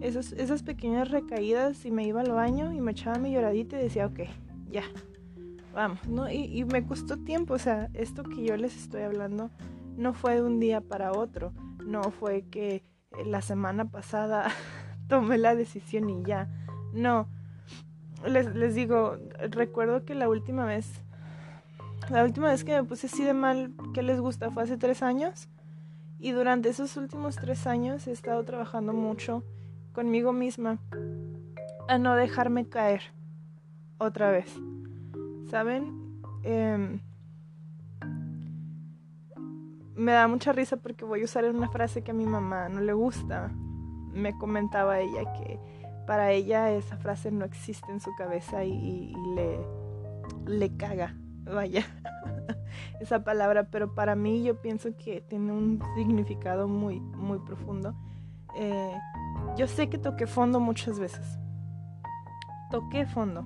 esas 0.00 0.62
pequeñas 0.62 1.10
recaídas 1.10 1.84
y 1.84 1.90
me 1.90 2.06
iba 2.06 2.20
al 2.20 2.32
baño 2.32 2.72
y 2.72 2.80
me 2.80 2.92
echaba 2.92 3.18
mi 3.18 3.32
lloradita 3.32 3.78
y 3.78 3.84
decía, 3.84 4.06
ok, 4.06 4.20
ya, 4.70 4.82
vamos, 5.74 6.06
¿no? 6.08 6.30
Y, 6.30 6.58
y 6.58 6.64
me 6.64 6.84
costó 6.84 7.16
tiempo, 7.16 7.54
o 7.54 7.58
sea, 7.58 7.88
esto 7.94 8.22
que 8.22 8.44
yo 8.44 8.56
les 8.56 8.76
estoy 8.76 9.02
hablando 9.02 9.50
no 9.96 10.12
fue 10.12 10.34
de 10.36 10.42
un 10.42 10.60
día 10.60 10.80
para 10.80 11.12
otro, 11.12 11.52
no 11.84 12.02
fue 12.10 12.42
que 12.42 12.84
la 13.24 13.40
semana 13.42 13.90
pasada 13.90 14.50
tomé 15.08 15.38
la 15.38 15.54
decisión 15.54 16.10
y 16.10 16.22
ya, 16.24 16.48
no. 16.92 17.28
Les, 18.26 18.54
les 18.54 18.74
digo, 18.74 19.18
recuerdo 19.50 20.04
que 20.04 20.14
la 20.14 20.28
última 20.28 20.64
vez, 20.64 21.00
la 22.10 22.24
última 22.24 22.48
vez 22.48 22.64
que 22.64 22.72
me 22.72 22.84
puse 22.84 23.06
así 23.06 23.22
de 23.22 23.34
mal, 23.34 23.74
¿qué 23.94 24.02
les 24.02 24.20
gusta? 24.20 24.50
Fue 24.50 24.62
hace 24.62 24.76
tres 24.76 25.02
años. 25.02 25.48
Y 26.18 26.32
durante 26.32 26.70
esos 26.70 26.96
últimos 26.96 27.36
tres 27.36 27.66
años 27.66 28.06
he 28.06 28.12
estado 28.12 28.42
trabajando 28.44 28.94
mucho 28.94 29.44
conmigo 29.96 30.34
misma 30.34 30.78
a 31.88 31.96
no 31.96 32.16
dejarme 32.16 32.68
caer 32.68 33.00
otra 33.96 34.30
vez. 34.30 34.54
¿Saben? 35.50 36.20
Em, 36.42 37.00
me 39.94 40.12
da 40.12 40.28
mucha 40.28 40.52
risa 40.52 40.76
porque 40.76 41.06
voy 41.06 41.22
a 41.22 41.24
usar 41.24 41.46
una 41.46 41.70
frase 41.70 42.02
que 42.02 42.10
a 42.10 42.14
mi 42.14 42.26
mamá 42.26 42.68
no 42.68 42.82
le 42.82 42.92
gusta. 42.92 43.50
Me 44.12 44.36
comentaba 44.36 45.00
ella 45.00 45.32
que 45.32 45.58
para 46.06 46.30
ella 46.30 46.70
esa 46.72 46.98
frase 46.98 47.30
no 47.30 47.46
existe 47.46 47.90
en 47.90 48.00
su 48.00 48.14
cabeza 48.16 48.64
y, 48.64 49.14
le, 49.34 49.58
le 50.46 50.76
caga. 50.76 51.16
Vaya. 51.44 51.86
esa 53.00 53.24
palabra, 53.24 53.70
pero 53.70 53.94
para 53.94 54.14
mí 54.14 54.42
yo 54.42 54.60
pienso 54.60 54.94
que 54.94 55.22
tiene 55.22 55.52
un 55.52 55.80
significado 55.96 56.68
muy, 56.68 57.00
muy 57.00 57.38
profundo. 57.38 57.94
Eh, 58.58 58.92
yo 59.56 59.66
sé 59.66 59.88
que 59.88 59.98
toqué 59.98 60.26
fondo 60.26 60.60
muchas 60.60 60.98
veces. 60.98 61.38
Toqué 62.70 63.06
fondo. 63.06 63.44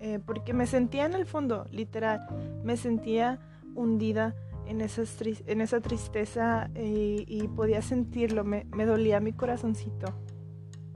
Eh, 0.00 0.20
porque 0.24 0.52
me 0.52 0.66
sentía 0.66 1.06
en 1.06 1.14
el 1.14 1.26
fondo, 1.26 1.66
literal. 1.70 2.26
Me 2.62 2.76
sentía 2.76 3.38
hundida 3.74 4.34
en, 4.66 4.80
en 4.80 5.60
esa 5.60 5.80
tristeza 5.80 6.70
eh, 6.74 7.24
y 7.26 7.48
podía 7.48 7.82
sentirlo. 7.82 8.44
Me, 8.44 8.66
me 8.70 8.84
dolía 8.84 9.20
mi 9.20 9.32
corazoncito. 9.32 10.14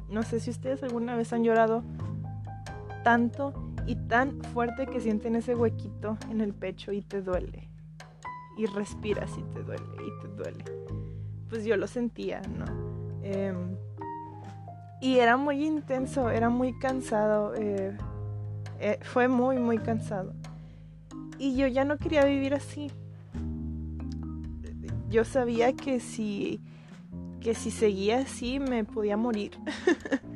No 0.09 0.23
sé 0.23 0.41
si 0.41 0.51
ustedes 0.51 0.83
alguna 0.83 1.17
vez 1.17 1.33
han 1.33 1.45
llorado 1.45 1.83
tanto 3.03 3.53
y 3.87 3.97
tan 3.97 4.43
fuerte 4.43 4.87
que 4.87 5.01
sienten 5.01 5.37
ese 5.37 5.55
huequito 5.55 6.19
en 6.31 6.41
el 6.41 6.55
pecho 6.55 6.93
y 6.93 7.03
te 7.03 7.23
duele. 7.23 7.69
Y 8.57 8.67
respiras 8.67 9.31
y 9.39 9.43
te 9.55 9.63
duele 9.63 9.85
y 10.07 10.23
te 10.23 10.29
duele. 10.29 10.65
Pues 11.49 11.65
yo 11.65 11.77
lo 11.77 11.87
sentía, 11.87 12.43
¿no? 12.43 12.67
Em, 13.23 13.77
y 15.03 15.19
era 15.19 15.37
muy 15.37 15.67
intenso, 15.67 16.31
era 16.31 16.49
muy 16.49 16.79
cansado. 16.79 17.57
Eh, 17.57 17.99
eh, 18.79 19.01
fue 19.03 19.27
muy, 19.27 19.59
muy 19.59 19.79
cansado. 19.79 20.33
Y 21.39 21.57
yo 21.57 21.67
ya 21.67 21.85
no 21.85 21.99
quería 21.99 22.25
vivir 22.25 22.55
así. 22.55 22.89
Yo 25.11 25.25
sabía 25.25 25.73
que 25.73 25.99
si, 25.99 26.61
que 27.41 27.57
si 27.57 27.73
seguía 27.73 28.21
así 28.21 28.61
me 28.61 28.85
podía 28.85 29.19
morir. 29.19 29.53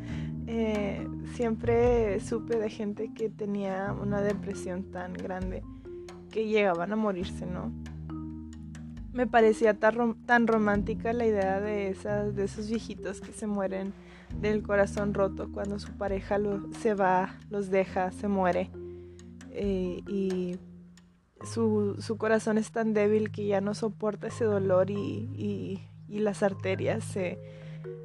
Eh, 0.48 1.04
siempre 1.34 2.20
supe 2.20 2.56
de 2.56 2.70
gente 2.70 3.12
que 3.12 3.28
tenía 3.28 3.92
una 4.00 4.20
depresión 4.20 4.84
tan 4.92 5.12
grande 5.12 5.64
que 6.30 6.46
llegaban 6.46 6.92
a 6.92 6.96
morirse, 6.96 7.44
¿no? 7.46 7.72
me 9.12 9.26
parecía 9.26 9.74
tan, 9.74 10.46
romántica 10.46 11.12
la 11.14 11.26
idea 11.26 11.60
de, 11.60 11.88
esas, 11.88 12.36
de 12.36 12.44
esos 12.44 12.68
viejitos 12.68 13.20
que 13.20 13.32
se 13.32 13.46
mueren 13.46 13.92
del 14.40 14.62
corazón 14.62 15.14
roto 15.14 15.50
cuando 15.52 15.78
su 15.78 15.96
pareja 15.96 16.38
se 16.80 16.94
va, 16.94 17.38
los 17.50 17.70
deja, 17.70 18.10
se 18.12 18.28
muere. 18.28 18.70
Eh, 19.50 20.02
y 20.06 20.58
su, 21.44 22.16
corazón 22.18 22.58
es 22.58 22.70
tan 22.70 22.92
débil 22.92 23.30
que 23.30 23.46
ya 23.46 23.60
no 23.60 23.74
soporta 23.74 24.28
ese 24.28 24.44
dolor 24.44 24.90
y, 24.90 25.82
las 26.08 26.42
arterias 26.42 27.04
se 27.04 27.38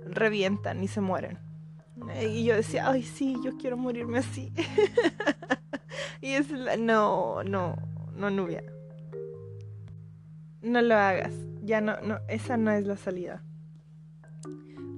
revientan 0.06 0.84
y 0.84 0.88
se 0.88 1.01
mueren. 1.01 1.40
Y 2.22 2.44
yo 2.44 2.56
decía, 2.56 2.90
ay, 2.90 3.04
sí, 3.04 3.38
yo 3.44 3.58
quiero 3.58 3.78
morirme 3.78 4.20
así. 4.20 4.51
y 6.22 6.32
es 6.32 6.50
la, 6.50 6.78
no, 6.78 7.44
no, 7.44 7.75
no, 8.16 8.30
Nubia. 8.30 8.63
No 10.62 10.82
lo 10.82 10.96
hagas. 10.96 11.34
Ya 11.63 11.80
no, 11.80 12.01
no, 12.01 12.20
esa 12.28 12.58
no 12.58 12.72
es 12.72 12.86
la 12.86 12.98
salida. 12.98 13.44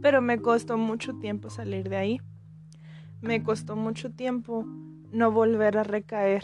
Pero 0.03 0.21
me 0.21 0.41
costó 0.41 0.77
mucho 0.77 1.15
tiempo 1.15 1.49
salir 1.49 1.87
de 1.87 1.95
ahí. 1.95 2.21
Me 3.21 3.41
costó 3.41 3.77
mucho 3.77 4.11
tiempo 4.11 4.65
no 5.13 5.31
volver 5.31 5.77
a 5.77 5.83
recaer 5.83 6.43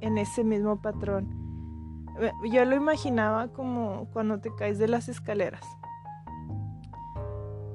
en 0.00 0.18
ese 0.18 0.42
mismo 0.42 0.82
patrón. 0.82 2.04
Eh, 2.20 2.32
yo 2.50 2.64
lo 2.64 2.74
imaginaba 2.74 3.52
como 3.52 4.08
cuando 4.12 4.40
te 4.40 4.52
caes 4.52 4.80
de 4.80 4.88
las 4.88 5.08
escaleras. 5.08 5.64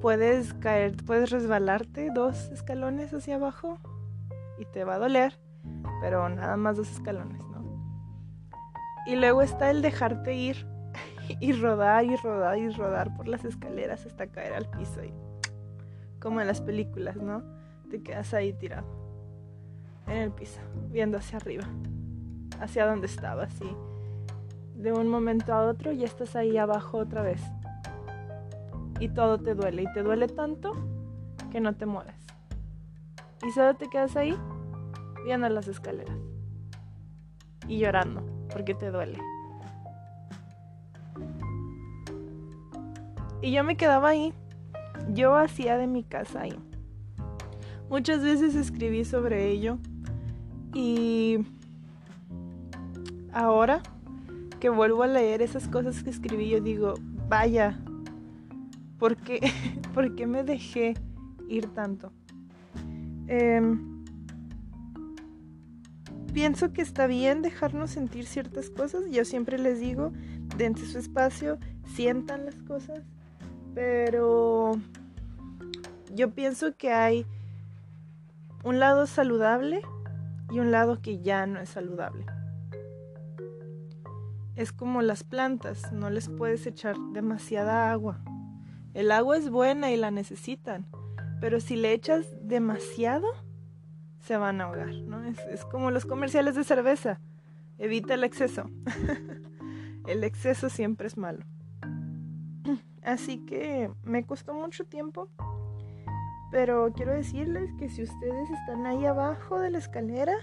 Puedes 0.02 0.54
caer, 0.56 0.98
puedes 1.06 1.30
resbalarte 1.30 2.12
dos 2.14 2.52
escalones 2.52 3.14
hacia 3.14 3.36
abajo 3.36 3.78
y 4.60 4.66
te 4.66 4.84
va 4.84 4.96
a 4.96 5.00
doler, 5.00 5.40
pero 6.02 6.28
nada 6.28 6.58
más 6.58 6.76
dos 6.76 6.92
escalones, 6.92 7.40
¿no? 7.40 7.64
Y 9.06 9.16
luego 9.16 9.42
está 9.44 9.72
el 9.72 9.82
dejarte 9.82 10.36
ir 10.36 10.73
y 11.40 11.54
rodar 11.54 12.06
y 12.06 12.16
rodar 12.16 12.58
y 12.58 12.70
rodar 12.70 13.16
por 13.16 13.28
las 13.28 13.46
escaleras 13.46 14.06
hasta 14.06 14.28
caer 14.28 14.54
al 14.54 14.70
piso 14.70 15.04
y 15.04 15.14
como 16.20 16.42
en 16.42 16.48
las 16.48 16.62
películas, 16.62 17.18
¿no? 17.18 17.44
Te 17.90 18.02
quedas 18.02 18.34
ahí 18.34 18.54
tirado 18.54 18.88
en 20.08 20.18
el 20.18 20.32
piso, 20.32 20.60
viendo 20.90 21.18
hacia 21.18 21.38
arriba 21.38 21.68
hacia 22.60 22.86
donde 22.86 23.08
estabas 23.08 23.54
y 23.62 24.80
de 24.82 24.92
un 24.92 25.08
momento 25.08 25.54
a 25.54 25.66
otro 25.66 25.92
ya 25.92 26.06
estás 26.06 26.36
ahí 26.36 26.58
abajo 26.58 26.98
otra 26.98 27.22
vez. 27.22 27.42
Y 29.00 29.10
todo 29.10 29.38
te 29.40 29.54
duele 29.54 29.84
y 29.84 29.94
te 29.94 30.04
duele 30.04 30.28
tanto 30.28 30.74
que 31.52 31.60
no 31.60 31.76
te 31.76 31.86
mueves. 31.86 32.16
Y 33.46 33.52
solo 33.52 33.76
te 33.76 33.90
quedas 33.90 34.16
ahí 34.16 34.36
viendo 35.26 35.50
las 35.50 35.68
escaleras 35.68 36.18
y 37.68 37.80
llorando 37.80 38.24
porque 38.52 38.74
te 38.74 38.92
duele. 38.92 39.20
Y 43.44 43.52
yo 43.52 43.66
me 43.66 43.76
quedaba 43.76 44.08
ahí. 44.08 44.34
Yo 45.14 45.36
hacía 45.36 45.78
de 45.78 45.86
mi 45.86 46.04
casa 46.04 46.44
ahí. 46.44 46.58
Muchas 47.90 48.24
veces 48.24 48.56
escribí 48.56 49.04
sobre 49.04 49.52
ello 49.52 49.78
y 50.74 51.40
ahora 53.34 53.84
que 54.62 54.70
vuelvo 54.70 55.04
a 55.04 55.08
leer 55.08 55.42
esas 55.42 55.68
cosas 55.68 56.04
que 56.04 56.10
escribí, 56.10 56.50
yo 56.50 56.62
digo, 56.62 56.94
vaya, 57.28 57.78
¿por 58.98 59.18
qué, 59.18 59.42
¿por 59.94 60.16
qué 60.16 60.26
me 60.26 60.46
dejé 60.46 60.94
ir 61.50 61.68
tanto? 61.68 62.14
Em, 63.28 64.06
pienso 66.34 66.72
que 66.72 66.82
está 66.82 67.08
bien 67.08 67.42
dejarnos 67.42 67.92
sentir 67.92 68.26
ciertas 68.26 68.70
cosas. 68.70 69.04
Yo 69.12 69.26
siempre 69.26 69.60
les 69.60 69.82
digo, 69.82 70.14
dense 70.58 70.86
su 70.86 70.98
espacio, 70.98 71.58
sientan 71.94 72.46
las 72.46 72.56
cosas, 72.64 73.04
pero 73.74 74.74
yo 76.14 76.32
pienso 76.32 76.76
que 76.76 76.92
hay 76.92 77.26
un 78.64 78.80
lado 78.80 79.08
saludable 79.08 79.82
y 80.52 80.60
un 80.60 80.72
lado 80.72 81.02
que 81.02 81.22
ya 81.22 81.46
no 81.46 81.60
es 81.60 81.70
saludable 81.70 82.26
es 84.56 84.72
como 84.72 85.02
las 85.02 85.24
plantas, 85.24 85.92
no 85.92 86.10
les 86.10 86.30
puedes 86.30 86.66
echar 86.68 86.96
demasiada 87.12 87.92
agua. 87.92 88.20
El 88.94 89.12
agua 89.12 89.38
es 89.38 89.50
buena 89.50 89.92
y 89.92 89.98
la 89.98 90.12
necesitan, 90.12 90.86
pero 91.42 91.60
si 91.60 91.76
le 91.76 91.94
echas 91.94 92.28
demasiado, 92.42 93.28
se 94.20 94.38
van 94.38 94.62
a 94.62 94.66
ahogar, 94.66 94.94
¿no? 94.94 95.24
Es, 95.24 95.66
como 95.66 95.92
los 95.92 96.06
comerciales 96.06 96.56
de 96.56 96.64
cerveza, 96.64 97.20
evita 97.80 98.14
el 98.14 98.24
exceso. 98.24 98.70
el 100.08 100.24
exceso 100.24 100.70
siempre 100.70 101.08
es 101.08 101.18
malo. 101.18 101.44
Así 103.04 103.46
que 103.46 103.92
me 104.04 104.26
costó 104.26 104.54
mucho 104.54 104.86
tiempo, 104.86 105.30
pero 106.52 106.92
quiero 106.94 107.14
decirles 107.14 107.74
que 107.80 107.90
si 107.90 108.04
ustedes 108.04 108.50
están 108.50 108.86
ahí 108.86 109.06
abajo 109.06 109.60
de 109.60 109.72
la 109.72 109.80
escalera, 109.80 110.34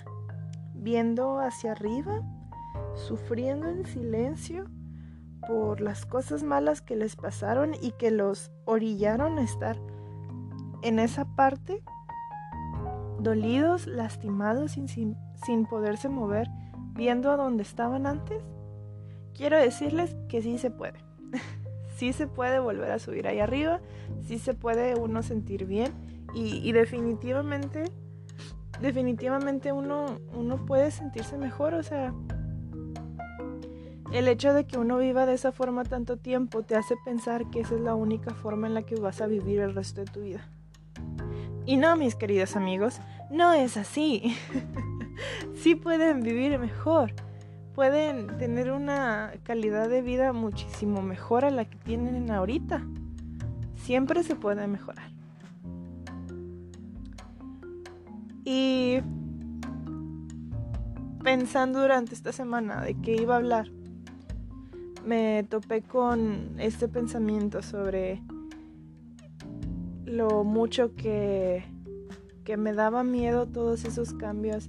viendo 0.74 1.38
hacia 1.38 1.72
arriba, 1.72 2.20
sufriendo 2.94 3.68
en 3.68 3.86
silencio 3.86 4.66
por 5.46 5.80
las 5.80 6.06
cosas 6.06 6.42
malas 6.42 6.82
que 6.82 6.96
les 6.96 7.16
pasaron 7.16 7.72
y 7.80 7.92
que 7.92 8.10
los 8.10 8.50
orillaron 8.64 9.38
a 9.38 9.42
estar 9.42 9.76
en 10.82 10.98
esa 10.98 11.24
parte, 11.24 11.82
dolidos, 13.20 13.86
lastimados, 13.86 14.72
sin, 14.72 14.88
sin, 14.88 15.66
poderse 15.66 16.08
mover, 16.08 16.48
viendo 16.94 17.30
a 17.30 17.36
donde 17.36 17.62
estaban 17.62 18.06
antes, 18.06 18.42
quiero 19.34 19.58
decirles 19.58 20.16
que 20.28 20.42
sí 20.42 20.58
se 20.58 20.70
puede. 20.70 20.98
sí 22.00 22.14
se 22.14 22.26
puede 22.26 22.60
volver 22.60 22.90
a 22.92 22.98
subir 22.98 23.28
ahí 23.28 23.40
arriba, 23.40 23.78
sí 24.26 24.38
se 24.38 24.54
puede 24.54 24.94
uno 24.94 25.22
sentir 25.22 25.66
bien 25.66 25.92
y, 26.34 26.66
y 26.66 26.72
definitivamente, 26.72 27.84
definitivamente 28.80 29.70
uno, 29.70 30.06
uno 30.32 30.64
puede 30.64 30.92
sentirse 30.92 31.36
mejor, 31.36 31.74
o 31.74 31.82
sea, 31.82 32.14
el 34.14 34.28
hecho 34.28 34.54
de 34.54 34.64
que 34.66 34.78
uno 34.78 34.96
viva 34.96 35.26
de 35.26 35.34
esa 35.34 35.52
forma 35.52 35.84
tanto 35.84 36.16
tiempo 36.16 36.62
te 36.62 36.74
hace 36.74 36.94
pensar 37.04 37.50
que 37.50 37.60
esa 37.60 37.74
es 37.74 37.82
la 37.82 37.94
única 37.94 38.32
forma 38.32 38.66
en 38.66 38.72
la 38.72 38.82
que 38.82 38.94
vas 38.94 39.20
a 39.20 39.26
vivir 39.26 39.60
el 39.60 39.74
resto 39.74 40.00
de 40.00 40.10
tu 40.10 40.22
vida. 40.22 40.48
Y 41.66 41.76
no, 41.76 41.96
mis 41.96 42.14
queridos 42.14 42.56
amigos, 42.56 42.98
no 43.30 43.52
es 43.52 43.76
así. 43.76 44.34
sí 45.54 45.74
pueden 45.74 46.22
vivir 46.22 46.58
mejor, 46.58 47.12
pueden 47.80 48.36
tener 48.36 48.72
una 48.72 49.32
calidad 49.42 49.88
de 49.88 50.02
vida 50.02 50.34
muchísimo 50.34 51.00
mejor 51.00 51.46
a 51.46 51.50
la 51.50 51.64
que 51.64 51.78
tienen 51.78 52.30
ahorita. 52.30 52.82
Siempre 53.74 54.22
se 54.22 54.36
puede 54.36 54.66
mejorar. 54.66 55.10
Y 58.44 58.98
pensando 61.24 61.80
durante 61.80 62.12
esta 62.12 62.32
semana 62.32 62.82
de 62.82 63.00
qué 63.00 63.16
iba 63.16 63.32
a 63.32 63.38
hablar, 63.38 63.70
me 65.06 65.46
topé 65.48 65.80
con 65.80 66.56
este 66.58 66.86
pensamiento 66.86 67.62
sobre 67.62 68.20
lo 70.04 70.44
mucho 70.44 70.94
que, 70.96 71.64
que 72.44 72.58
me 72.58 72.74
daba 72.74 73.04
miedo 73.04 73.46
todos 73.46 73.86
esos 73.86 74.12
cambios 74.12 74.68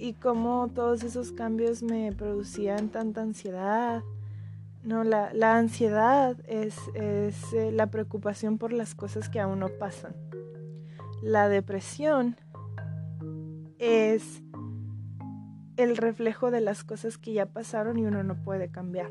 y 0.00 0.14
cómo 0.14 0.68
todos 0.74 1.04
esos 1.04 1.30
cambios 1.30 1.82
me 1.82 2.10
producían 2.12 2.88
tanta 2.88 3.20
ansiedad. 3.20 4.02
No, 4.82 5.04
la, 5.04 5.30
la 5.34 5.58
ansiedad 5.58 6.38
es, 6.48 6.78
es 6.94 7.52
eh, 7.52 7.70
la 7.70 7.88
preocupación 7.88 8.56
por 8.56 8.72
las 8.72 8.94
cosas 8.94 9.28
que 9.28 9.40
aún 9.40 9.58
no 9.58 9.68
pasan. 9.68 10.16
La 11.22 11.50
depresión 11.50 12.36
es 13.78 14.42
el 15.76 15.98
reflejo 15.98 16.50
de 16.50 16.62
las 16.62 16.82
cosas 16.82 17.18
que 17.18 17.34
ya 17.34 17.44
pasaron 17.44 17.98
y 17.98 18.06
uno 18.06 18.22
no 18.22 18.42
puede 18.42 18.70
cambiar. 18.70 19.10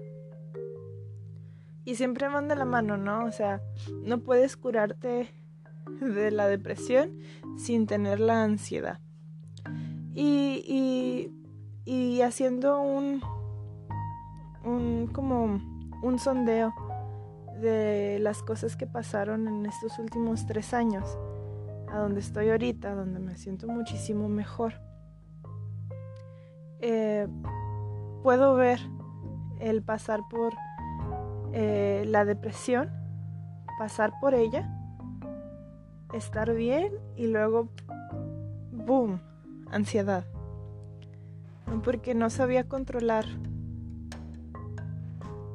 Y 1.85 1.95
siempre 1.95 2.27
van 2.29 2.47
de 2.47 2.55
la 2.55 2.65
mano, 2.65 2.97
¿no? 2.97 3.25
O 3.25 3.31
sea, 3.31 3.61
no 4.03 4.21
puedes 4.21 4.57
curarte 4.57 5.29
de 6.01 6.31
la 6.31 6.47
depresión 6.47 7.19
sin 7.57 7.85
tener 7.85 8.19
la 8.19 8.43
ansiedad. 8.43 8.99
Y, 10.15 11.31
y, 11.85 12.21
haciendo 12.21 12.81
un, 12.81 13.21
un, 14.65 15.07
como 15.07 15.59
un 16.03 16.19
sondeo 16.19 16.73
de 17.61 18.19
las 18.19 18.43
cosas 18.43 18.75
que 18.75 18.85
pasaron 18.85 19.47
en 19.47 19.65
estos 19.65 19.97
últimos 19.97 20.45
tres 20.45 20.73
años, 20.73 21.17
a 21.91 21.99
donde 21.99 22.19
estoy 22.19 22.49
ahorita, 22.49 22.93
donde 22.93 23.19
me 23.19 23.37
siento 23.37 23.67
muchísimo 23.67 24.27
mejor 24.27 24.73
eh, 26.81 27.27
puedo 28.23 28.55
ver 28.55 28.79
el 29.59 29.81
pasar 29.81 30.21
por 30.29 30.53
eh, 31.51 32.03
la 32.07 32.23
depresión, 32.23 32.89
pasar 33.77 34.13
por 34.21 34.33
ella, 34.33 34.69
estar 36.13 36.53
bien 36.53 36.93
y 37.17 37.27
luego, 37.27 37.69
boom, 38.71 39.19
ansiedad. 39.71 40.25
Porque 41.83 42.15
no 42.15 42.29
sabía 42.29 42.67
controlar 42.67 43.25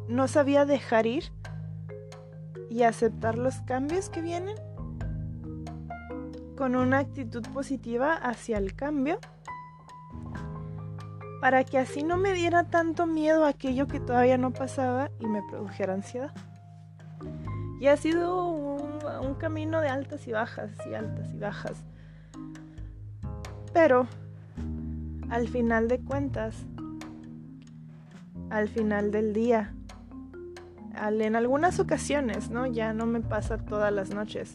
no 0.08 0.28
sabía 0.28 0.64
dejar 0.64 1.06
ir 1.06 1.24
y 2.68 2.82
aceptar 2.82 3.38
los 3.38 3.56
cambios 3.62 4.10
que 4.10 4.20
vienen 4.20 4.56
con 6.56 6.76
una 6.76 6.98
actitud 6.98 7.42
positiva 7.52 8.14
hacia 8.14 8.58
el 8.58 8.74
cambio 8.74 9.18
para 11.40 11.64
que 11.64 11.78
así 11.78 12.02
no 12.02 12.16
me 12.16 12.32
diera 12.32 12.64
tanto 12.64 13.06
miedo 13.06 13.44
a 13.44 13.48
aquello 13.48 13.86
que 13.86 14.00
todavía 14.00 14.38
no 14.38 14.52
pasaba 14.52 15.10
y 15.18 15.26
me 15.26 15.42
produjera 15.42 15.92
ansiedad. 15.92 16.32
Y 17.80 17.88
ha 17.88 17.96
sido 17.98 18.46
un, 18.48 19.34
camino 19.34 19.80
de 19.80 19.88
altas 19.88 20.26
y 20.26 20.32
bajas 20.32 20.70
y 20.88 20.94
altas 20.94 21.34
y 21.34 21.38
bajas. 21.38 21.84
Pero 23.74 24.06
al 25.28 25.48
final 25.48 25.88
de 25.88 26.00
cuentas, 26.00 26.64
al 28.48 28.68
final 28.68 29.10
del 29.10 29.34
día, 29.34 29.74
en 30.96 31.36
algunas 31.36 31.78
ocasiones, 31.78 32.48
¿no? 32.48 32.66
Ya 32.66 32.94
no 32.94 33.04
me 33.04 33.20
pasa 33.20 33.58
todas 33.58 33.92
las 33.92 34.14
noches. 34.14 34.54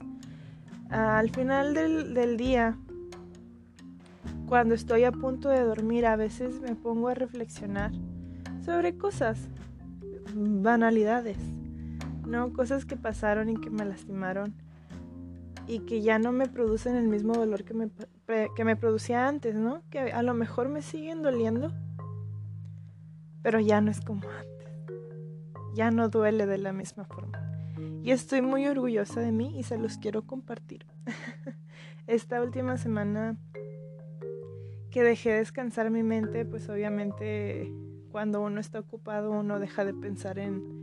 Al 0.90 1.30
final 1.30 1.76
del, 1.76 2.16
del 2.16 2.36
día, 2.36 2.76
cuando 4.48 4.74
estoy 4.74 5.04
a 5.04 5.12
punto 5.12 5.50
de 5.50 5.62
dormir, 5.62 6.08
a 6.08 6.16
veces 6.16 6.60
me 6.62 6.74
pongo 6.76 7.10
a 7.10 7.14
reflexionar 7.14 7.92
sobre 8.66 8.98
cosas, 8.98 9.38
banalidades 10.34 11.38
¿no? 12.30 12.54
Cosas 12.54 12.86
que 12.86 12.96
pasaron 12.96 13.50
y 13.50 13.58
que 13.58 13.70
me 13.70 13.84
lastimaron 13.84 14.54
y 15.70 15.80
que 15.82 16.02
ya 16.02 16.18
no 16.18 16.32
me 16.32 16.48
producen 16.48 16.96
el 16.96 17.08
mismo 17.08 17.34
dolor 17.34 17.64
que 17.64 17.74
me, 17.74 17.90
que 18.56 18.66
me 18.66 18.76
producía 18.76 19.28
antes, 19.28 19.56
¿no? 19.56 19.84
Que 19.90 20.12
a 20.12 20.24
lo 20.24 20.34
mejor 20.34 20.68
me 20.68 20.82
siguen 20.82 21.22
doliendo, 21.22 21.72
pero 23.42 23.60
ya 23.60 23.80
no 23.80 23.92
es 23.92 24.02
como 24.02 24.28
antes. 24.28 24.68
Ya 25.76 25.92
no 25.92 26.10
duele 26.10 26.46
de 26.48 26.58
la 26.58 26.74
misma 26.74 27.06
forma. 27.06 27.40
Y 28.04 28.12
estoy 28.12 28.42
muy 28.42 28.68
orgullosa 28.68 29.22
de 29.22 29.32
mí 29.32 29.58
y 29.58 29.64
se 29.64 29.78
los 29.78 29.98
quiero 29.98 30.24
compartir. 30.24 30.86
Esta 32.08 32.42
última 32.42 32.78
semana 32.78 33.38
que 34.90 35.04
dejé 35.04 35.34
descansar 35.34 35.92
mi 35.92 36.02
mente, 36.02 36.46
pues 36.46 36.68
obviamente 36.68 37.72
cuando 38.12 38.42
uno 38.42 38.60
está 38.60 38.80
ocupado 38.80 39.30
uno 39.30 39.60
deja 39.60 39.86
de 39.86 39.94
pensar 39.94 40.40
en 40.40 40.80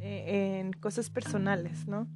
en, 0.00 0.72
cosas 0.74 1.10
personales, 1.10 1.86
¿no? 1.86 2.06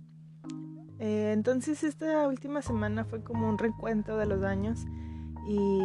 Eh, 0.98 1.32
entonces 1.32 1.84
esta 1.84 2.26
última 2.26 2.62
semana 2.62 3.04
fue 3.04 3.22
como 3.22 3.48
un 3.48 3.58
recuento 3.58 4.16
de 4.16 4.26
los 4.26 4.42
años 4.42 4.86
y 5.46 5.80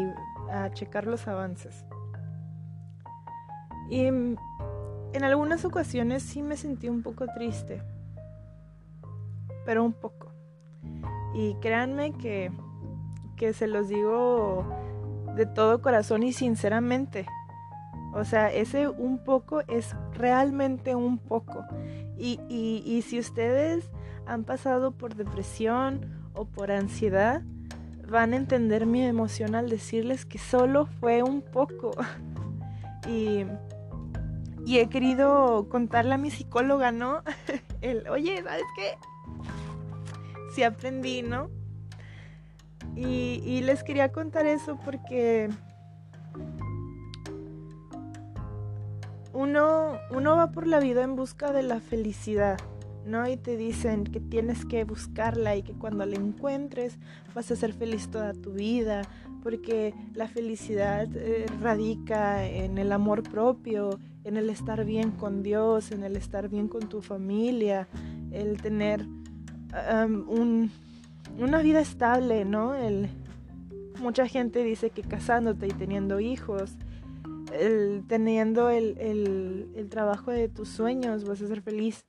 a 0.51 0.71
checar 0.71 1.05
los 1.05 1.27
avances. 1.27 1.85
Y 3.89 4.05
en 4.05 4.37
algunas 5.23 5.65
ocasiones 5.65 6.23
sí 6.23 6.41
me 6.41 6.55
sentí 6.55 6.87
un 6.87 7.03
poco 7.03 7.25
triste, 7.35 7.81
pero 9.65 9.83
un 9.83 9.93
poco. 9.93 10.31
Y 11.33 11.55
créanme 11.55 12.13
que, 12.13 12.51
que 13.35 13.53
se 13.53 13.67
los 13.67 13.89
digo 13.89 14.65
de 15.35 15.45
todo 15.45 15.81
corazón 15.81 16.23
y 16.23 16.33
sinceramente. 16.33 17.25
O 18.13 18.25
sea, 18.25 18.51
ese 18.51 18.87
un 18.89 19.19
poco 19.19 19.61
es 19.67 19.95
realmente 20.13 20.95
un 20.95 21.17
poco. 21.17 21.65
Y, 22.17 22.39
y, 22.49 23.01
si 23.01 23.19
ustedes 23.19 23.89
han 24.25 24.43
pasado 24.43 24.91
por 24.91 25.15
depresión 25.15 26.29
o 26.33 26.45
por 26.45 26.71
ansiedad, 26.71 27.41
van 28.09 28.33
a 28.33 28.37
entender 28.37 28.85
mi 28.85 29.03
emoción 29.03 29.55
al 29.55 29.69
decirles 29.69 30.25
que 30.25 30.37
solo 30.37 30.85
fue 30.85 31.23
un 31.23 31.41
poco. 31.41 31.91
y, 33.07 33.45
y 34.65 34.79
he 34.79 34.89
querido 34.89 35.67
contarle 35.69 36.13
a 36.13 36.17
mi 36.17 36.31
psicóloga, 36.31 36.91
¿no? 36.91 37.23
El, 37.81 38.07
oye, 38.09 38.43
¿sabes 38.43 38.63
qué? 38.75 38.97
Sí 40.53 40.63
aprendí, 40.63 41.21
¿no? 41.21 41.49
Y, 42.95 43.41
y 43.45 43.61
les 43.61 43.83
quería 43.83 44.11
contar 44.11 44.45
eso 44.45 44.77
porque 44.83 45.49
uno, 49.33 49.99
uno 50.09 50.35
va 50.35 50.51
por 50.51 50.67
la 50.67 50.79
vida 50.79 51.03
en 51.03 51.15
busca 51.15 51.51
de 51.51 51.63
la 51.63 51.79
felicidad, 51.79 52.59
¿no? 53.05 53.27
Y 53.29 53.37
te 53.37 53.57
dicen 53.57 54.03
que 54.03 54.19
tienes 54.19 54.65
que 54.65 54.83
buscarla 54.83 55.55
y 55.55 55.63
que 55.63 55.73
cuando 55.73 56.05
la 56.05 56.15
encuentres 56.15 56.97
vas 57.33 57.51
a 57.51 57.55
ser 57.55 57.73
feliz 57.73 58.09
toda 58.09 58.33
tu 58.33 58.53
vida, 58.53 59.03
porque 59.43 59.93
la 60.13 60.27
felicidad 60.27 61.07
eh, 61.15 61.45
radica 61.61 62.45
en 62.47 62.77
el 62.77 62.91
amor 62.91 63.23
propio, 63.23 63.99
en 64.23 64.37
el 64.37 64.49
estar 64.49 64.85
bien 64.85 65.11
con 65.11 65.43
Dios, 65.43 65.91
en 65.91 66.03
el 66.03 66.15
estar 66.15 66.47
bien 66.49 66.67
con 66.67 66.87
tu 66.89 67.01
familia, 67.01 67.87
el 68.31 68.61
tener 68.61 69.05
una 71.37 71.61
vida 71.61 71.79
estable, 71.79 72.45
¿no? 72.45 72.75
El, 72.75 73.09
mucha 73.99 74.27
gente 74.27 74.63
dice 74.63 74.89
que 74.89 75.01
casándote 75.01 75.67
y 75.67 75.71
teniendo 75.71 76.19
hijos, 76.19 76.75
el, 77.53 78.03
teniendo 78.07 78.69
el, 78.69 78.97
el, 79.75 79.89
trabajo 79.89 80.31
de 80.31 80.47
tus 80.47 80.69
sueños 80.69 81.25
vas 81.25 81.41
a 81.41 81.47
ser 81.47 81.61
feliz. 81.61 82.05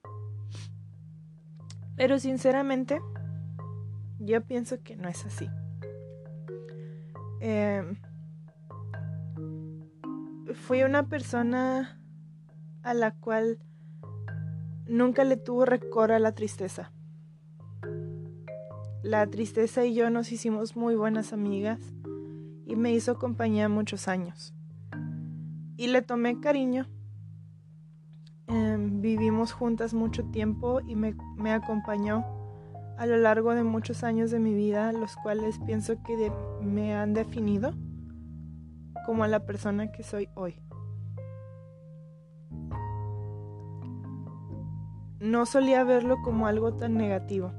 Pero 1.97 2.19
sinceramente, 2.19 3.01
yo 4.19 4.41
pienso 4.43 4.83
que 4.83 4.97
no 4.97 5.09
es 5.09 5.25
así. 5.27 5.49
Em, 7.41 7.97
fui 10.55 10.83
una 10.83 11.09
persona 11.09 12.01
a 12.83 12.95
la 12.95 13.13
cual 13.13 13.59
nunca 14.87 15.25
le 15.25 15.37
tuvo 15.37 15.65
recor 15.65 16.13
a 16.13 16.19
la 16.19 16.33
tristeza. 16.33 16.93
La 19.03 19.27
tristeza 19.27 19.85
y 19.85 19.95
yo 19.95 20.11
nos 20.11 20.31
hicimos 20.33 20.77
muy 20.77 20.95
buenas 20.95 21.33
amigas 21.33 21.81
y 22.67 22.77
me 22.77 22.93
hizo 22.93 23.19
compañía 23.19 23.69
muchos 23.69 24.09
años 24.09 24.55
y 25.77 25.89
le 25.89 26.01
tomé 26.01 26.41
cariño. 26.41 26.87
Em, 28.53 29.01
vivimos 29.01 29.53
juntas 29.53 29.95
mucho 29.95 30.25
tiempo 30.25 30.81
y 30.87 30.95
me, 30.95 31.15
acompañó 31.53 32.23
a 32.99 33.07
lo 33.07 33.17
largo 33.17 33.55
de 33.55 33.65
muchos 33.65 34.05
años 34.05 34.31
de 34.31 34.39
mi 34.39 34.53
vida, 34.53 34.93
los 34.93 35.17
cuales 35.17 35.59
pienso 35.65 35.95
que 36.03 36.31
me 36.61 36.95
han 36.95 37.15
definido 37.15 37.73
como 39.07 39.27
la 39.27 39.47
persona 39.47 39.91
que 39.91 40.03
soy 40.03 40.29
hoy. 40.35 40.61
No 45.19 45.47
solía 45.47 45.83
verlo 45.83 46.21
como 46.23 46.47
algo 46.47 46.75
tan 46.75 46.95
negativo. 46.99 47.53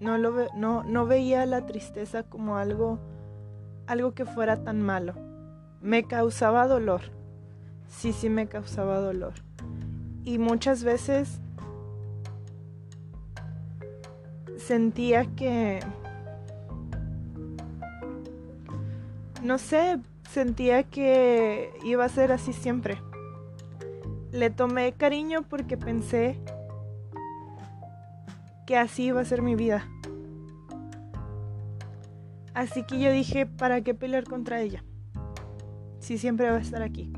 No, 0.00 0.18
no, 0.18 0.82
no 0.82 1.06
veía 1.06 1.46
la 1.46 1.66
tristeza 1.66 2.24
como 2.24 2.56
algo, 2.56 2.98
algo 3.86 4.12
que 4.12 4.24
fuera 4.24 4.64
tan 4.64 4.82
malo 4.82 5.14
me 5.82 6.04
causaba 6.04 6.66
dolor. 6.68 7.02
Sí, 7.88 8.12
sí 8.12 8.30
me 8.30 8.48
causaba 8.48 8.98
dolor. 9.00 9.34
Y 10.24 10.38
muchas 10.38 10.84
veces 10.84 11.40
sentía 14.56 15.26
que... 15.34 15.80
No 19.42 19.58
sé, 19.58 19.98
sentía 20.30 20.84
que 20.84 21.72
iba 21.84 22.04
a 22.04 22.08
ser 22.08 22.30
así 22.30 22.52
siempre. 22.52 22.98
Le 24.30 24.50
tomé 24.50 24.92
cariño 24.92 25.42
porque 25.42 25.76
pensé 25.76 26.38
que 28.66 28.76
así 28.76 29.06
iba 29.06 29.20
a 29.20 29.24
ser 29.24 29.42
mi 29.42 29.56
vida. 29.56 29.88
Así 32.54 32.84
que 32.84 33.00
yo 33.00 33.10
dije, 33.10 33.46
¿para 33.46 33.80
qué 33.80 33.94
pelear 33.94 34.24
contra 34.24 34.60
ella? 34.60 34.84
si 36.02 36.18
siempre 36.18 36.50
va 36.50 36.56
a 36.56 36.60
estar 36.60 36.82
aquí. 36.82 37.12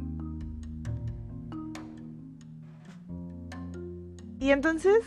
Y 4.45 4.51
entonces, 4.51 5.03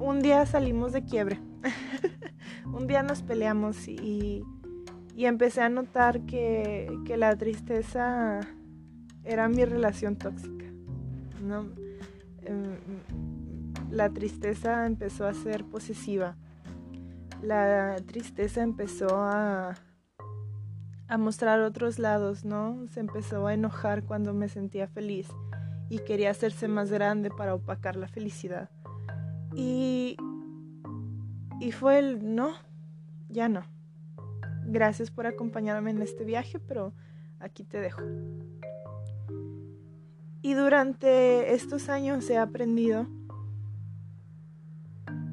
un 0.00 0.22
día 0.22 0.44
salimos 0.44 0.92
de 0.92 1.04
quiebre. 1.04 1.38
un 2.66 2.88
día 2.88 3.04
nos 3.04 3.22
peleamos 3.22 3.86
y, 3.86 4.42
y 5.14 5.26
empecé 5.26 5.60
a 5.60 5.68
notar 5.68 6.22
que, 6.22 6.90
que, 7.06 7.16
la 7.16 7.36
tristeza 7.36 8.40
era 9.22 9.48
mi 9.48 9.64
relación 9.64 10.16
tóxica. 10.16 10.64
¿no? 11.40 11.68
Em, 12.42 12.74
la 13.88 14.10
tristeza 14.10 14.84
empezó 14.84 15.28
a 15.28 15.34
ser 15.34 15.64
posesiva. 15.66 16.36
La 17.40 17.94
tristeza 18.04 18.64
empezó 18.64 19.14
a 19.14 19.76
a 21.06 21.18
mostrar 21.18 21.60
otros 21.60 22.00
lados, 22.00 22.44
¿no? 22.44 22.86
Se 22.88 23.00
empezó 23.00 23.46
a 23.48 23.54
enojar 23.54 24.04
cuando 24.04 24.32
me 24.32 24.48
sentía 24.48 24.86
feliz 24.86 25.28
y 25.90 25.98
quería 25.98 26.30
hacerse 26.30 26.68
más 26.68 26.90
grande 26.90 27.30
para 27.30 27.54
opacar 27.54 27.96
la 27.96 28.08
felicidad. 28.08 28.70
Y, 29.54 30.16
y 31.60 31.72
fue 31.72 31.98
el 31.98 32.34
no, 32.34 32.52
ya 33.28 33.48
no. 33.48 33.64
Gracias 34.64 35.10
por 35.10 35.26
acompañarme 35.26 35.90
en 35.90 36.00
este 36.00 36.24
viaje, 36.24 36.60
pero 36.60 36.94
aquí 37.40 37.64
te 37.64 37.80
dejo. 37.80 38.02
Y 40.42 40.54
durante 40.54 41.54
estos 41.54 41.88
años 41.88 42.30
he 42.30 42.38
aprendido 42.38 43.06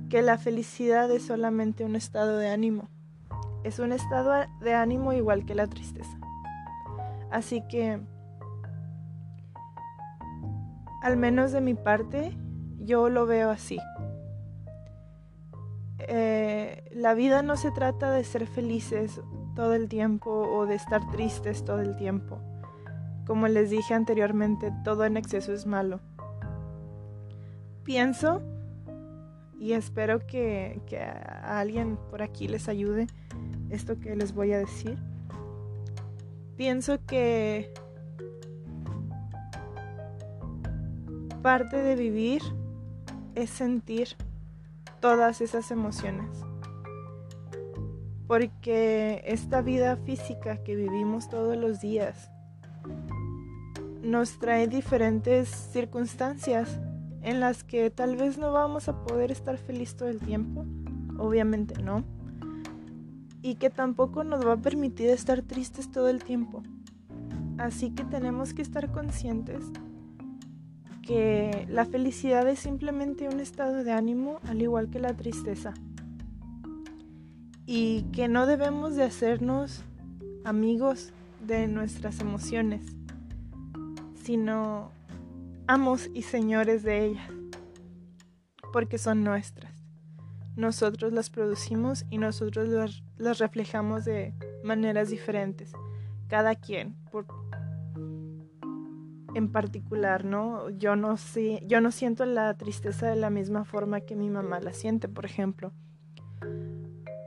que 0.09 0.23
la 0.23 0.39
felicidad 0.39 1.11
es 1.11 1.27
solamente 1.27 1.85
un 1.85 1.95
estado 1.95 2.37
de 2.37 2.49
ánimo. 2.49 2.89
Es 3.63 3.77
un 3.77 3.91
estado 3.91 4.33
de 4.61 4.73
ánimo 4.73 5.13
igual 5.13 5.45
que 5.45 5.53
la 5.53 5.67
tristeza. 5.67 6.17
Así 7.29 7.61
que, 7.69 7.99
al 11.01 11.17
menos 11.17 11.51
de 11.51 11.61
mi 11.61 11.73
parte, 11.73 12.37
yo 12.79 13.09
lo 13.09 13.25
veo 13.25 13.49
así. 13.49 13.79
Eh, 15.99 16.89
la 16.91 17.13
vida 17.13 17.41
no 17.41 17.57
se 17.57 17.71
trata 17.71 18.11
de 18.11 18.23
ser 18.23 18.47
felices 18.47 19.21
todo 19.55 19.73
el 19.73 19.89
tiempo 19.89 20.31
o 20.31 20.65
de 20.65 20.75
estar 20.75 21.09
tristes 21.11 21.65
todo 21.65 21.81
el 21.81 21.95
tiempo. 21.95 22.39
Como 23.25 23.47
les 23.47 23.69
dije 23.69 23.93
anteriormente, 23.93 24.71
todo 24.83 25.03
en 25.05 25.17
exceso 25.17 25.53
es 25.53 25.65
malo. 25.65 25.99
Pienso 27.83 28.41
y 29.59 29.73
espero 29.73 30.25
que, 30.25 30.81
que 30.85 30.99
a 30.99 31.59
alguien 31.59 31.97
por 32.09 32.21
aquí 32.21 32.47
les 32.47 32.69
ayude 32.69 33.07
esto 33.69 33.99
que 33.99 34.15
les 34.15 34.33
voy 34.33 34.53
a 34.53 34.59
decir. 34.59 34.97
Pienso 36.55 37.05
que 37.05 37.73
parte 41.47 41.81
de 41.81 41.95
vivir 41.95 42.41
es 43.33 43.49
sentir 43.49 44.17
todas 44.99 45.39
esas 45.39 45.71
emociones. 45.71 46.27
Porque 48.27 49.23
esta 49.25 49.61
vida 49.61 49.95
física 49.95 50.57
que 50.57 50.75
vivimos 50.75 51.29
todos 51.29 51.55
los 51.55 51.79
días 51.79 52.29
nos 54.03 54.39
trae 54.39 54.67
diferentes 54.67 55.47
circunstancias 55.47 56.81
en 57.21 57.39
las 57.39 57.63
que 57.63 57.91
tal 57.91 58.17
vez 58.17 58.37
no 58.37 58.51
vamos 58.51 58.89
a 58.89 59.05
poder 59.05 59.31
estar 59.31 59.57
feliz 59.57 59.95
todo 59.95 60.09
el 60.09 60.19
tiempo, 60.19 60.65
obviamente 61.17 61.81
no, 61.81 62.03
y 63.41 63.55
que 63.55 63.69
tampoco 63.69 64.25
nos 64.25 64.45
va 64.45 64.51
a 64.51 64.57
permitir 64.57 65.11
estar 65.11 65.41
tristes 65.43 65.89
todo 65.93 66.09
el 66.09 66.25
tiempo. 66.25 66.61
Así 67.57 67.91
que 67.91 68.03
tenemos 68.03 68.53
que 68.53 68.63
estar 68.63 68.91
conscientes 68.91 69.63
que 71.07 71.65
la 71.69 71.85
felicidad 71.85 72.47
es 72.49 72.59
simplemente 72.59 73.29
un 73.29 73.39
estado 73.39 73.85
de 73.85 73.93
ánimo 73.93 74.41
al 74.45 74.61
igual 74.61 74.89
que 74.89 74.99
la 74.99 75.13
tristeza 75.13 75.73
y 77.65 78.03
que 78.11 78.27
no 78.27 78.45
debemos 78.45 78.95
de 78.97 79.03
hacernos 79.03 79.83
amigos 80.43 81.13
de 81.45 81.67
nuestras 81.67 82.19
emociones, 82.19 82.83
sino 84.21 84.91
amos 85.65 86.09
y 86.13 86.23
señores 86.23 86.83
de 86.83 87.05
ellas, 87.05 87.29
porque 88.73 88.97
son 88.97 89.23
nuestras. 89.23 89.71
Nosotros 90.57 91.13
las 91.13 91.29
producimos 91.29 92.05
y 92.09 92.17
nosotros 92.17 92.67
las, 93.17 93.39
reflejamos 93.39 94.03
de 94.03 94.33
maneras 94.63 95.09
diferentes, 95.09 95.71
cada 96.27 96.55
quien, 96.55 96.95
por, 97.11 97.25
en 99.37 99.51
particular, 99.51 100.25
¿no? 100.25 100.71
Yo 100.71 100.95
no 100.95 101.15
sé, 101.15 101.63
yo 101.67 101.79
no 101.79 101.91
siento 101.91 102.25
la 102.25 102.55
tristeza 102.55 103.07
de 103.07 103.15
la 103.15 103.29
misma 103.29 103.65
forma 103.65 104.01
que 104.01 104.15
mi 104.15 104.31
mamá 104.31 104.59
la 104.59 104.73
siente, 104.73 105.07
por 105.07 105.25
ejemplo. 105.25 105.73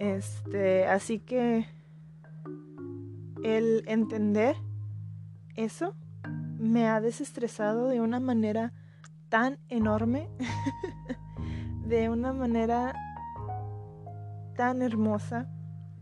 Este, 0.01 0.87
así 0.87 1.21
que 1.21 1.67
el 3.45 3.85
entender 3.87 4.57
eso 5.55 5.95
me 6.59 6.89
ha 6.89 7.01
desestresado 7.01 7.87
de 7.87 8.01
una 8.01 8.19
manera 8.19 8.73
tan 9.29 9.61
enorme, 9.69 10.29
de 11.87 12.11
una 12.11 12.33
manera 12.33 12.93
tan 14.57 14.83
hermosa, 14.83 15.49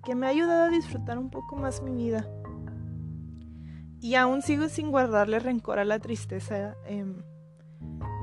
que 0.05 0.14
me 0.14 0.27
ha 0.27 0.31
ayudado 0.31 0.64
a 0.64 0.71
disfrutar 0.71 1.18
un 1.18 1.29
poco 1.29 1.55
más 1.57 1.83
mi 1.83 1.94
vida. 1.94 2.27
Y 4.01 4.15
aún 4.15 4.43
sigo 4.43 4.69
sin 4.69 4.91
guardarle 4.91 5.41
rencor 5.41 5.79
a 5.79 5.85
la 5.85 5.99
tristeza. 5.99 6.77
Em, 6.87 7.23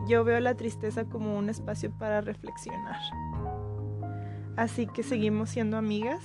yo 0.08 0.24
veo 0.24 0.40
la 0.40 0.56
tristeza 0.56 1.06
como 1.06 1.38
un 1.38 1.50
espacio 1.50 1.92
para 1.98 2.22
reflexionar. 2.22 3.00
Así 4.56 4.88
que 4.88 5.04
seguimos 5.04 5.50
siendo 5.50 5.78
amigas. 5.78 6.24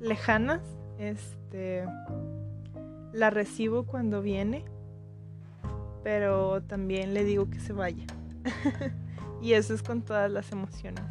Lejanas. 0.00 0.62
Este. 0.98 1.84
La 3.12 3.30
recibo 3.30 3.84
cuando 3.84 4.20
viene. 4.20 4.64
Pero 6.02 6.62
también 6.62 7.14
le 7.14 7.22
digo 7.24 7.50
que 7.50 7.60
se 7.60 7.72
vaya. 7.72 8.04
y 9.42 9.52
eso 9.52 9.74
es 9.74 9.82
con 9.82 10.02
todas 10.02 10.30
las 10.30 10.50
emociones. 10.50 11.04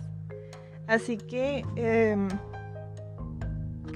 Así 0.88 1.18
que. 1.18 1.64
Em, 1.76 2.28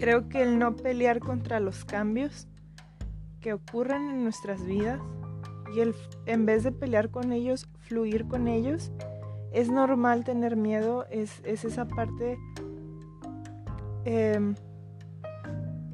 Creo 0.02 0.30
que 0.30 0.42
el 0.42 0.58
no 0.58 0.76
pelear 0.76 1.20
contra 1.20 1.60
los 1.60 1.86
cambios 1.86 2.48
que 3.40 3.54
ocurren 3.54 4.10
en 4.10 4.24
nuestras 4.24 4.66
vidas 4.66 5.00
y 5.76 5.82
el 5.82 5.94
en 6.26 6.48
vez 6.48 6.64
de 6.64 6.72
pelear 6.72 7.12
con 7.12 7.32
ellos, 7.32 7.70
fluir 7.82 8.28
con 8.28 8.48
ellos, 8.48 8.92
es 9.52 9.70
normal 9.70 10.24
tener 10.24 10.56
miedo, 10.56 11.06
es, 11.12 11.40
esa 11.44 11.88
parte 11.88 12.40
em, 14.04 14.56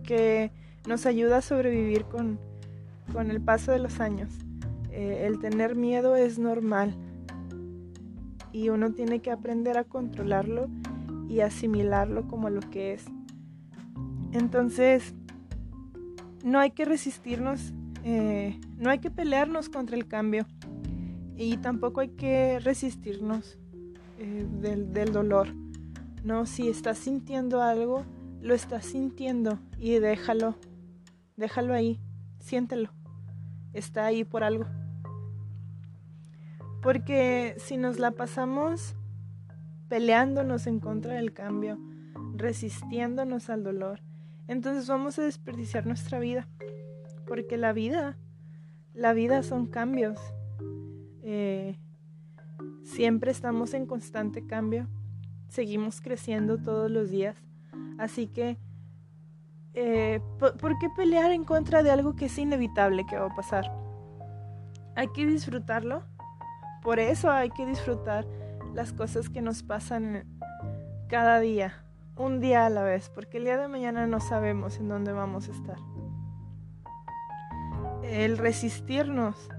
que 0.04 0.54
nos 0.88 1.06
ayuda 1.06 1.40
a 1.40 1.42
sobrevivir 1.42 2.06
con, 2.06 2.40
el 3.30 3.42
paso 3.42 3.74
de 3.74 3.80
los 3.80 4.00
años. 4.00 4.32
Eh, 4.90 5.26
el 5.28 5.38
tener 5.40 5.76
miedo 5.76 6.16
es 6.16 6.40
normal 6.40 6.96
y 8.54 8.70
uno 8.70 8.94
tiene 8.94 9.20
que 9.20 9.32
aprender 9.32 9.78
a 9.78 9.84
controlarlo 9.84 10.70
y 11.28 11.42
asimilarlo 11.42 12.26
como 12.30 12.50
lo 12.50 12.62
que 12.62 12.94
es. 12.94 13.04
Entonces, 14.32 15.14
no 16.44 16.60
hay 16.60 16.72
que 16.72 16.86
resistirnos, 16.86 17.74
eh, 18.04 18.60
no 18.78 18.90
hay 18.90 19.00
que 19.00 19.12
pelearnos 19.12 19.70
contra 19.70 19.98
el 19.98 20.08
cambio 20.08 20.46
y 21.36 21.58
tampoco 21.58 22.02
hay 22.02 22.10
que 22.10 22.60
resistirnos 22.60 23.58
eh, 24.18 24.48
del, 24.62 25.12
dolor. 25.12 25.50
No, 26.24 26.46
si 26.46 26.70
estás 26.70 26.98
sintiendo 26.98 27.62
algo, 27.62 28.06
lo 28.42 28.54
estás 28.54 28.86
sintiendo 28.86 29.60
y 29.78 30.00
déjalo, 30.00 30.56
déjalo 31.36 31.74
ahí, 31.74 32.00
siéntelo, 32.40 32.90
está 33.74 34.06
ahí 34.06 34.24
por 34.24 34.44
algo. 34.44 34.66
Porque 36.82 37.56
si 37.60 37.78
nos 37.78 38.00
la 38.00 38.12
pasamos 38.12 38.96
peleándonos 39.90 40.68
en 40.68 40.80
contra 40.80 41.14
del 41.14 41.34
cambio, 41.34 41.78
resistiéndonos 42.36 43.50
al 43.50 43.64
dolor, 43.64 44.02
entonces 44.48 44.88
vamos 44.88 45.20
a 45.20 45.24
desperdiciar 45.24 45.86
nuestra 45.86 46.20
vida. 46.20 46.48
Porque 47.28 47.58
la 47.58 47.74
vida, 47.74 48.18
la 48.94 49.14
vida 49.14 49.44
son 49.44 49.68
cambios. 49.68 50.20
Eh, 51.22 51.78
siempre 52.84 53.32
estamos 53.32 53.74
en 53.74 53.86
constante 53.86 54.48
cambio. 54.48 54.88
Seguimos 55.50 56.00
creciendo 56.02 56.58
todos 56.58 56.90
los 56.90 57.10
días. 57.10 57.36
Así 57.98 58.28
que, 58.28 58.58
eh, 59.74 60.22
¿por 60.40 60.78
qué 60.80 60.90
pelear 60.96 61.32
en 61.32 61.44
contra 61.44 61.84
de 61.84 61.92
algo 61.92 62.16
que 62.16 62.26
es 62.26 62.38
inevitable 62.38 63.06
que 63.10 63.18
va 63.18 63.28
a 63.28 63.36
pasar? 63.36 63.70
Hay 64.96 65.10
que 65.10 65.26
disfrutarlo. 65.26 66.04
Por 66.82 67.00
eso 67.00 67.30
hay 67.30 67.50
que 67.50 67.66
disfrutar 67.66 68.26
las 68.74 68.94
cosas 68.94 69.30
que 69.30 69.42
nos 69.42 69.64
pasan 69.64 70.26
cada 71.10 71.40
día 71.40 71.87
un 72.18 72.40
día 72.40 72.66
a 72.66 72.70
la 72.70 72.84
vez, 72.84 73.10
porque 73.10 73.38
el 73.38 73.46
día 73.46 73.58
de 73.58 73.68
mañana 73.68 74.08
no 74.08 74.20
sabemos 74.20 74.78
en 74.78 74.90
dónde 74.90 75.12
vamos 75.12 75.48
a 75.50 75.52
estar. 75.52 75.78
El 78.04 78.38
resistirnos 78.38 79.50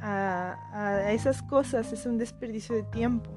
a, 0.00 1.10
esas 1.12 1.42
cosas 1.42 1.92
es 1.92 2.06
un 2.06 2.18
desperdicio 2.18 2.74
de 2.74 2.82
tiempo. 2.84 3.30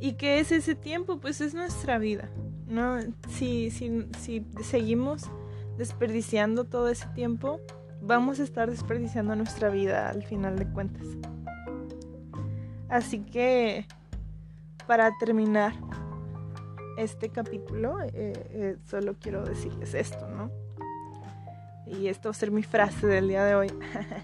¿Y 0.00 0.14
qué 0.14 0.40
es 0.40 0.52
ese 0.52 0.74
tiempo? 0.74 1.20
Pues 1.20 1.40
es 1.40 1.54
nuestra 1.54 1.98
vida. 1.98 2.28
¿no? 2.66 2.98
Si, 3.28 3.70
si, 3.70 4.08
si 4.18 4.46
seguimos 4.62 5.30
desperdiciando 5.78 6.64
todo 6.64 6.88
ese 6.88 7.06
tiempo, 7.08 7.60
vamos 8.02 8.40
a 8.40 8.42
estar 8.42 8.70
desperdiciando 8.70 9.36
nuestra 9.36 9.68
vida 9.68 10.08
al 10.10 10.22
final 10.22 10.58
de 10.58 10.66
cuentas. 10.68 11.06
Así 12.88 13.20
que 13.20 13.86
para 14.86 15.16
terminar 15.18 15.74
este 16.96 17.28
capítulo, 17.28 18.00
eh, 18.02 18.10
eh, 18.14 18.76
solo 18.88 19.16
quiero 19.20 19.44
decirles 19.44 19.94
esto, 19.94 20.26
¿no? 20.28 20.50
Y 21.86 22.08
esto 22.08 22.28
va 22.28 22.30
a 22.30 22.34
ser 22.34 22.50
mi 22.50 22.62
frase 22.62 23.06
del 23.06 23.28
día 23.28 23.44
de 23.44 23.54
hoy. 23.54 23.68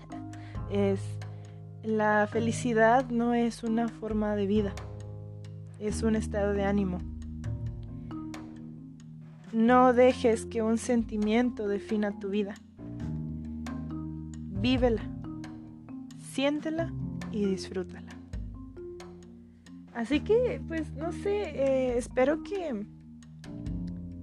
es, 0.71 1.01
la 1.83 2.29
felicidad 2.31 3.09
no 3.11 3.35
es 3.35 3.63
una 3.63 3.89
forma 3.89 4.35
de 4.37 4.47
vida, 4.47 4.73
es 5.79 6.03
un 6.03 6.17
estado 6.17 6.53
de 6.55 6.65
ánimo. 6.65 6.99
No 9.53 9.93
dejes 9.93 10.47
que 10.47 10.63
un 10.63 10.79
sentimiento 10.79 11.69
defina 11.69 12.19
tu 12.19 12.31
vida. 12.31 12.55
vívela, 14.63 15.03
siéntela 16.33 16.91
y 17.33 17.45
disfrútala. 17.47 18.12
Así 19.95 20.21
que, 20.21 20.61
pues, 20.69 20.93
no 20.93 21.13
sé, 21.13 21.51
eh, 21.51 21.99
espero 21.99 22.43
que, 22.43 22.87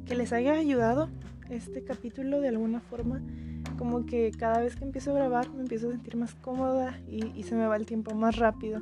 que 0.06 0.16
les 0.16 0.34
haya 0.34 0.54
ayudado 0.54 1.10
este 1.50 1.84
capítulo 1.84 2.42
de 2.42 2.50
alguna 2.50 2.80
forma. 2.80 3.22
Como 3.78 4.06
que 4.06 4.32
cada 4.32 4.62
vez 4.62 4.76
que 4.76 4.84
empiezo 4.84 5.12
a 5.12 5.16
grabar 5.16 5.52
me 5.52 5.62
empiezo 5.62 5.88
a 5.88 5.92
sentir 5.92 6.18
más 6.18 6.36
cómoda 6.36 7.00
y, 7.08 7.44
se 7.44 7.56
me 7.56 7.68
va 7.68 7.76
el 7.76 7.86
tiempo 7.86 8.16
más 8.16 8.38
rápido. 8.38 8.82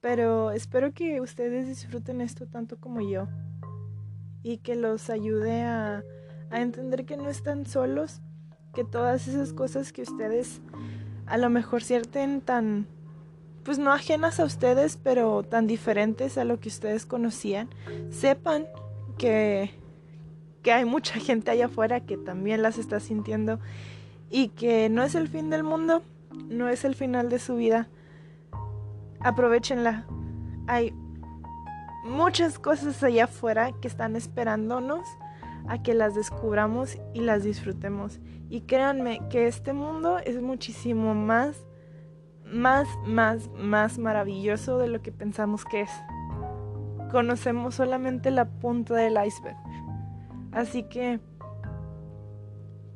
Pero 0.00 0.52
espero 0.52 0.92
que 0.92 1.20
ustedes 1.20 1.66
disfruten 1.66 2.20
esto 2.20 2.46
tanto 2.46 2.78
como 2.78 3.00
yo 3.00 3.28
y 4.42 4.58
que 4.58 4.74
los 4.74 5.10
ayude 5.10 5.62
a, 5.62 6.02
a 6.50 6.60
entender 6.60 7.04
que 7.04 7.16
no 7.16 7.28
están 7.28 7.66
solos, 7.66 8.20
que 8.74 8.84
todas 8.84 9.28
esas 9.28 9.52
cosas 9.52 9.92
que 9.92 10.02
ustedes 10.02 10.60
a 11.26 11.36
lo 11.36 11.50
mejor 11.50 11.82
sienten 11.82 12.40
tan 12.40 12.86
pues 13.68 13.78
no 13.78 13.92
ajenas 13.92 14.40
a 14.40 14.46
ustedes, 14.46 14.96
pero 14.96 15.42
tan 15.42 15.66
diferentes 15.66 16.38
a 16.38 16.46
lo 16.46 16.58
que 16.58 16.70
ustedes 16.70 17.04
conocían, 17.04 17.68
sepan 18.08 18.64
que, 19.18 19.74
que 20.62 20.72
hay 20.72 20.86
mucha 20.86 21.20
gente 21.20 21.50
allá 21.50 21.66
afuera 21.66 22.00
que 22.00 22.16
también 22.16 22.62
las 22.62 22.78
está 22.78 22.98
sintiendo 22.98 23.60
y 24.30 24.48
que 24.48 24.88
no 24.88 25.02
es 25.02 25.14
el 25.14 25.28
fin 25.28 25.50
del 25.50 25.64
mundo, 25.64 26.02
no 26.48 26.70
es 26.70 26.86
el 26.86 26.94
final 26.94 27.28
de 27.28 27.38
su 27.38 27.56
vida. 27.56 27.90
Aprovechenla. 29.20 30.06
Hay 30.66 30.94
muchas 32.06 32.58
cosas 32.58 33.02
allá 33.02 33.24
afuera 33.24 33.72
que 33.82 33.88
están 33.88 34.16
esperándonos 34.16 35.06
a 35.66 35.82
que 35.82 35.92
las 35.92 36.14
descubramos 36.14 36.96
y 37.12 37.20
las 37.20 37.44
disfrutemos. 37.44 38.18
Y 38.48 38.62
créanme 38.62 39.20
que 39.28 39.46
este 39.46 39.74
mundo 39.74 40.20
es 40.20 40.40
muchísimo 40.40 41.14
más 41.14 41.67
más, 42.52 42.88
más, 43.06 43.48
más 43.58 43.98
maravilloso 43.98 44.78
de 44.78 44.88
lo 44.88 45.02
que 45.02 45.12
pensamos 45.12 45.64
que 45.64 45.82
es. 45.82 45.90
Conocemos 47.10 47.74
solamente 47.74 48.30
la 48.30 48.46
punta 48.46 48.94
del 48.94 49.18
iceberg. 49.24 49.56
Así 50.52 50.82
que, 50.84 51.20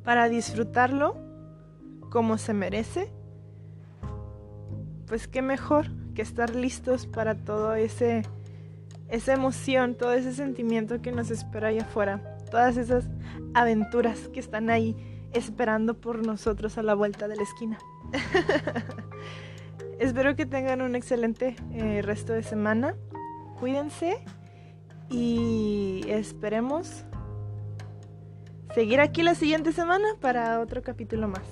para 0.03 0.29
disfrutarlo 0.29 1.15
como 2.09 2.37
se 2.37 2.53
merece, 2.53 3.11
pues 5.07 5.27
qué 5.27 5.41
mejor 5.41 5.87
que 6.13 6.21
estar 6.21 6.55
listos 6.55 7.07
para 7.07 7.35
todo 7.35 7.75
ese 7.75 8.23
esa 9.09 9.33
emoción, 9.33 9.95
todo 9.95 10.13
ese 10.13 10.33
sentimiento 10.33 11.01
que 11.01 11.11
nos 11.11 11.29
espera 11.29 11.67
allá 11.67 11.83
afuera, 11.83 12.37
todas 12.49 12.77
esas 12.77 13.07
aventuras 13.53 14.27
que 14.29 14.39
están 14.39 14.71
ahí 14.71 14.95
esperando 15.33 15.99
por 15.99 16.25
nosotros 16.25 16.77
a 16.79 16.83
la 16.83 16.95
vuelta 16.95 17.27
de 17.27 17.35
la 17.35 17.43
esquina. 17.43 17.77
Espero 20.03 20.35
que 20.35 20.45
tengan 20.45 20.81
un 20.81 20.97
excelente 20.97 21.55
eh, 21.71 22.01
resto 22.01 22.33
de 22.33 22.43
semana. 22.43 22.93
Cuídense 23.61 24.17
y 25.09 26.01
esperemos 26.09 27.05
seguir 28.75 28.99
aquí 28.99 29.23
la 29.23 29.33
siguiente 29.33 29.71
semana 29.71 30.05
para 30.19 30.59
otro 30.59 30.81
capítulo 30.81 31.29
más. 31.29 31.45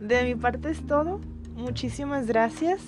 De 0.00 0.24
mi 0.24 0.34
parte 0.34 0.70
es 0.70 0.86
todo. 0.86 1.20
Muchísimas 1.56 2.26
gracias. 2.26 2.80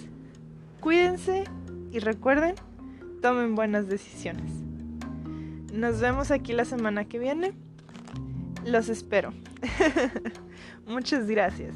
Cuídense 0.80 1.44
y 1.92 1.98
recuerden, 1.98 2.54
tomen 3.20 3.56
buenas 3.56 3.86
decisiones. 3.86 4.50
Nos 5.74 6.00
vemos 6.00 6.30
aquí 6.30 6.54
la 6.54 6.64
semana 6.64 7.04
que 7.04 7.18
viene. 7.18 7.52
Los 8.64 8.88
espero. 8.88 9.34
Muchas 10.86 11.26
gracias. 11.26 11.74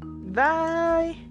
Bye. 0.00 1.25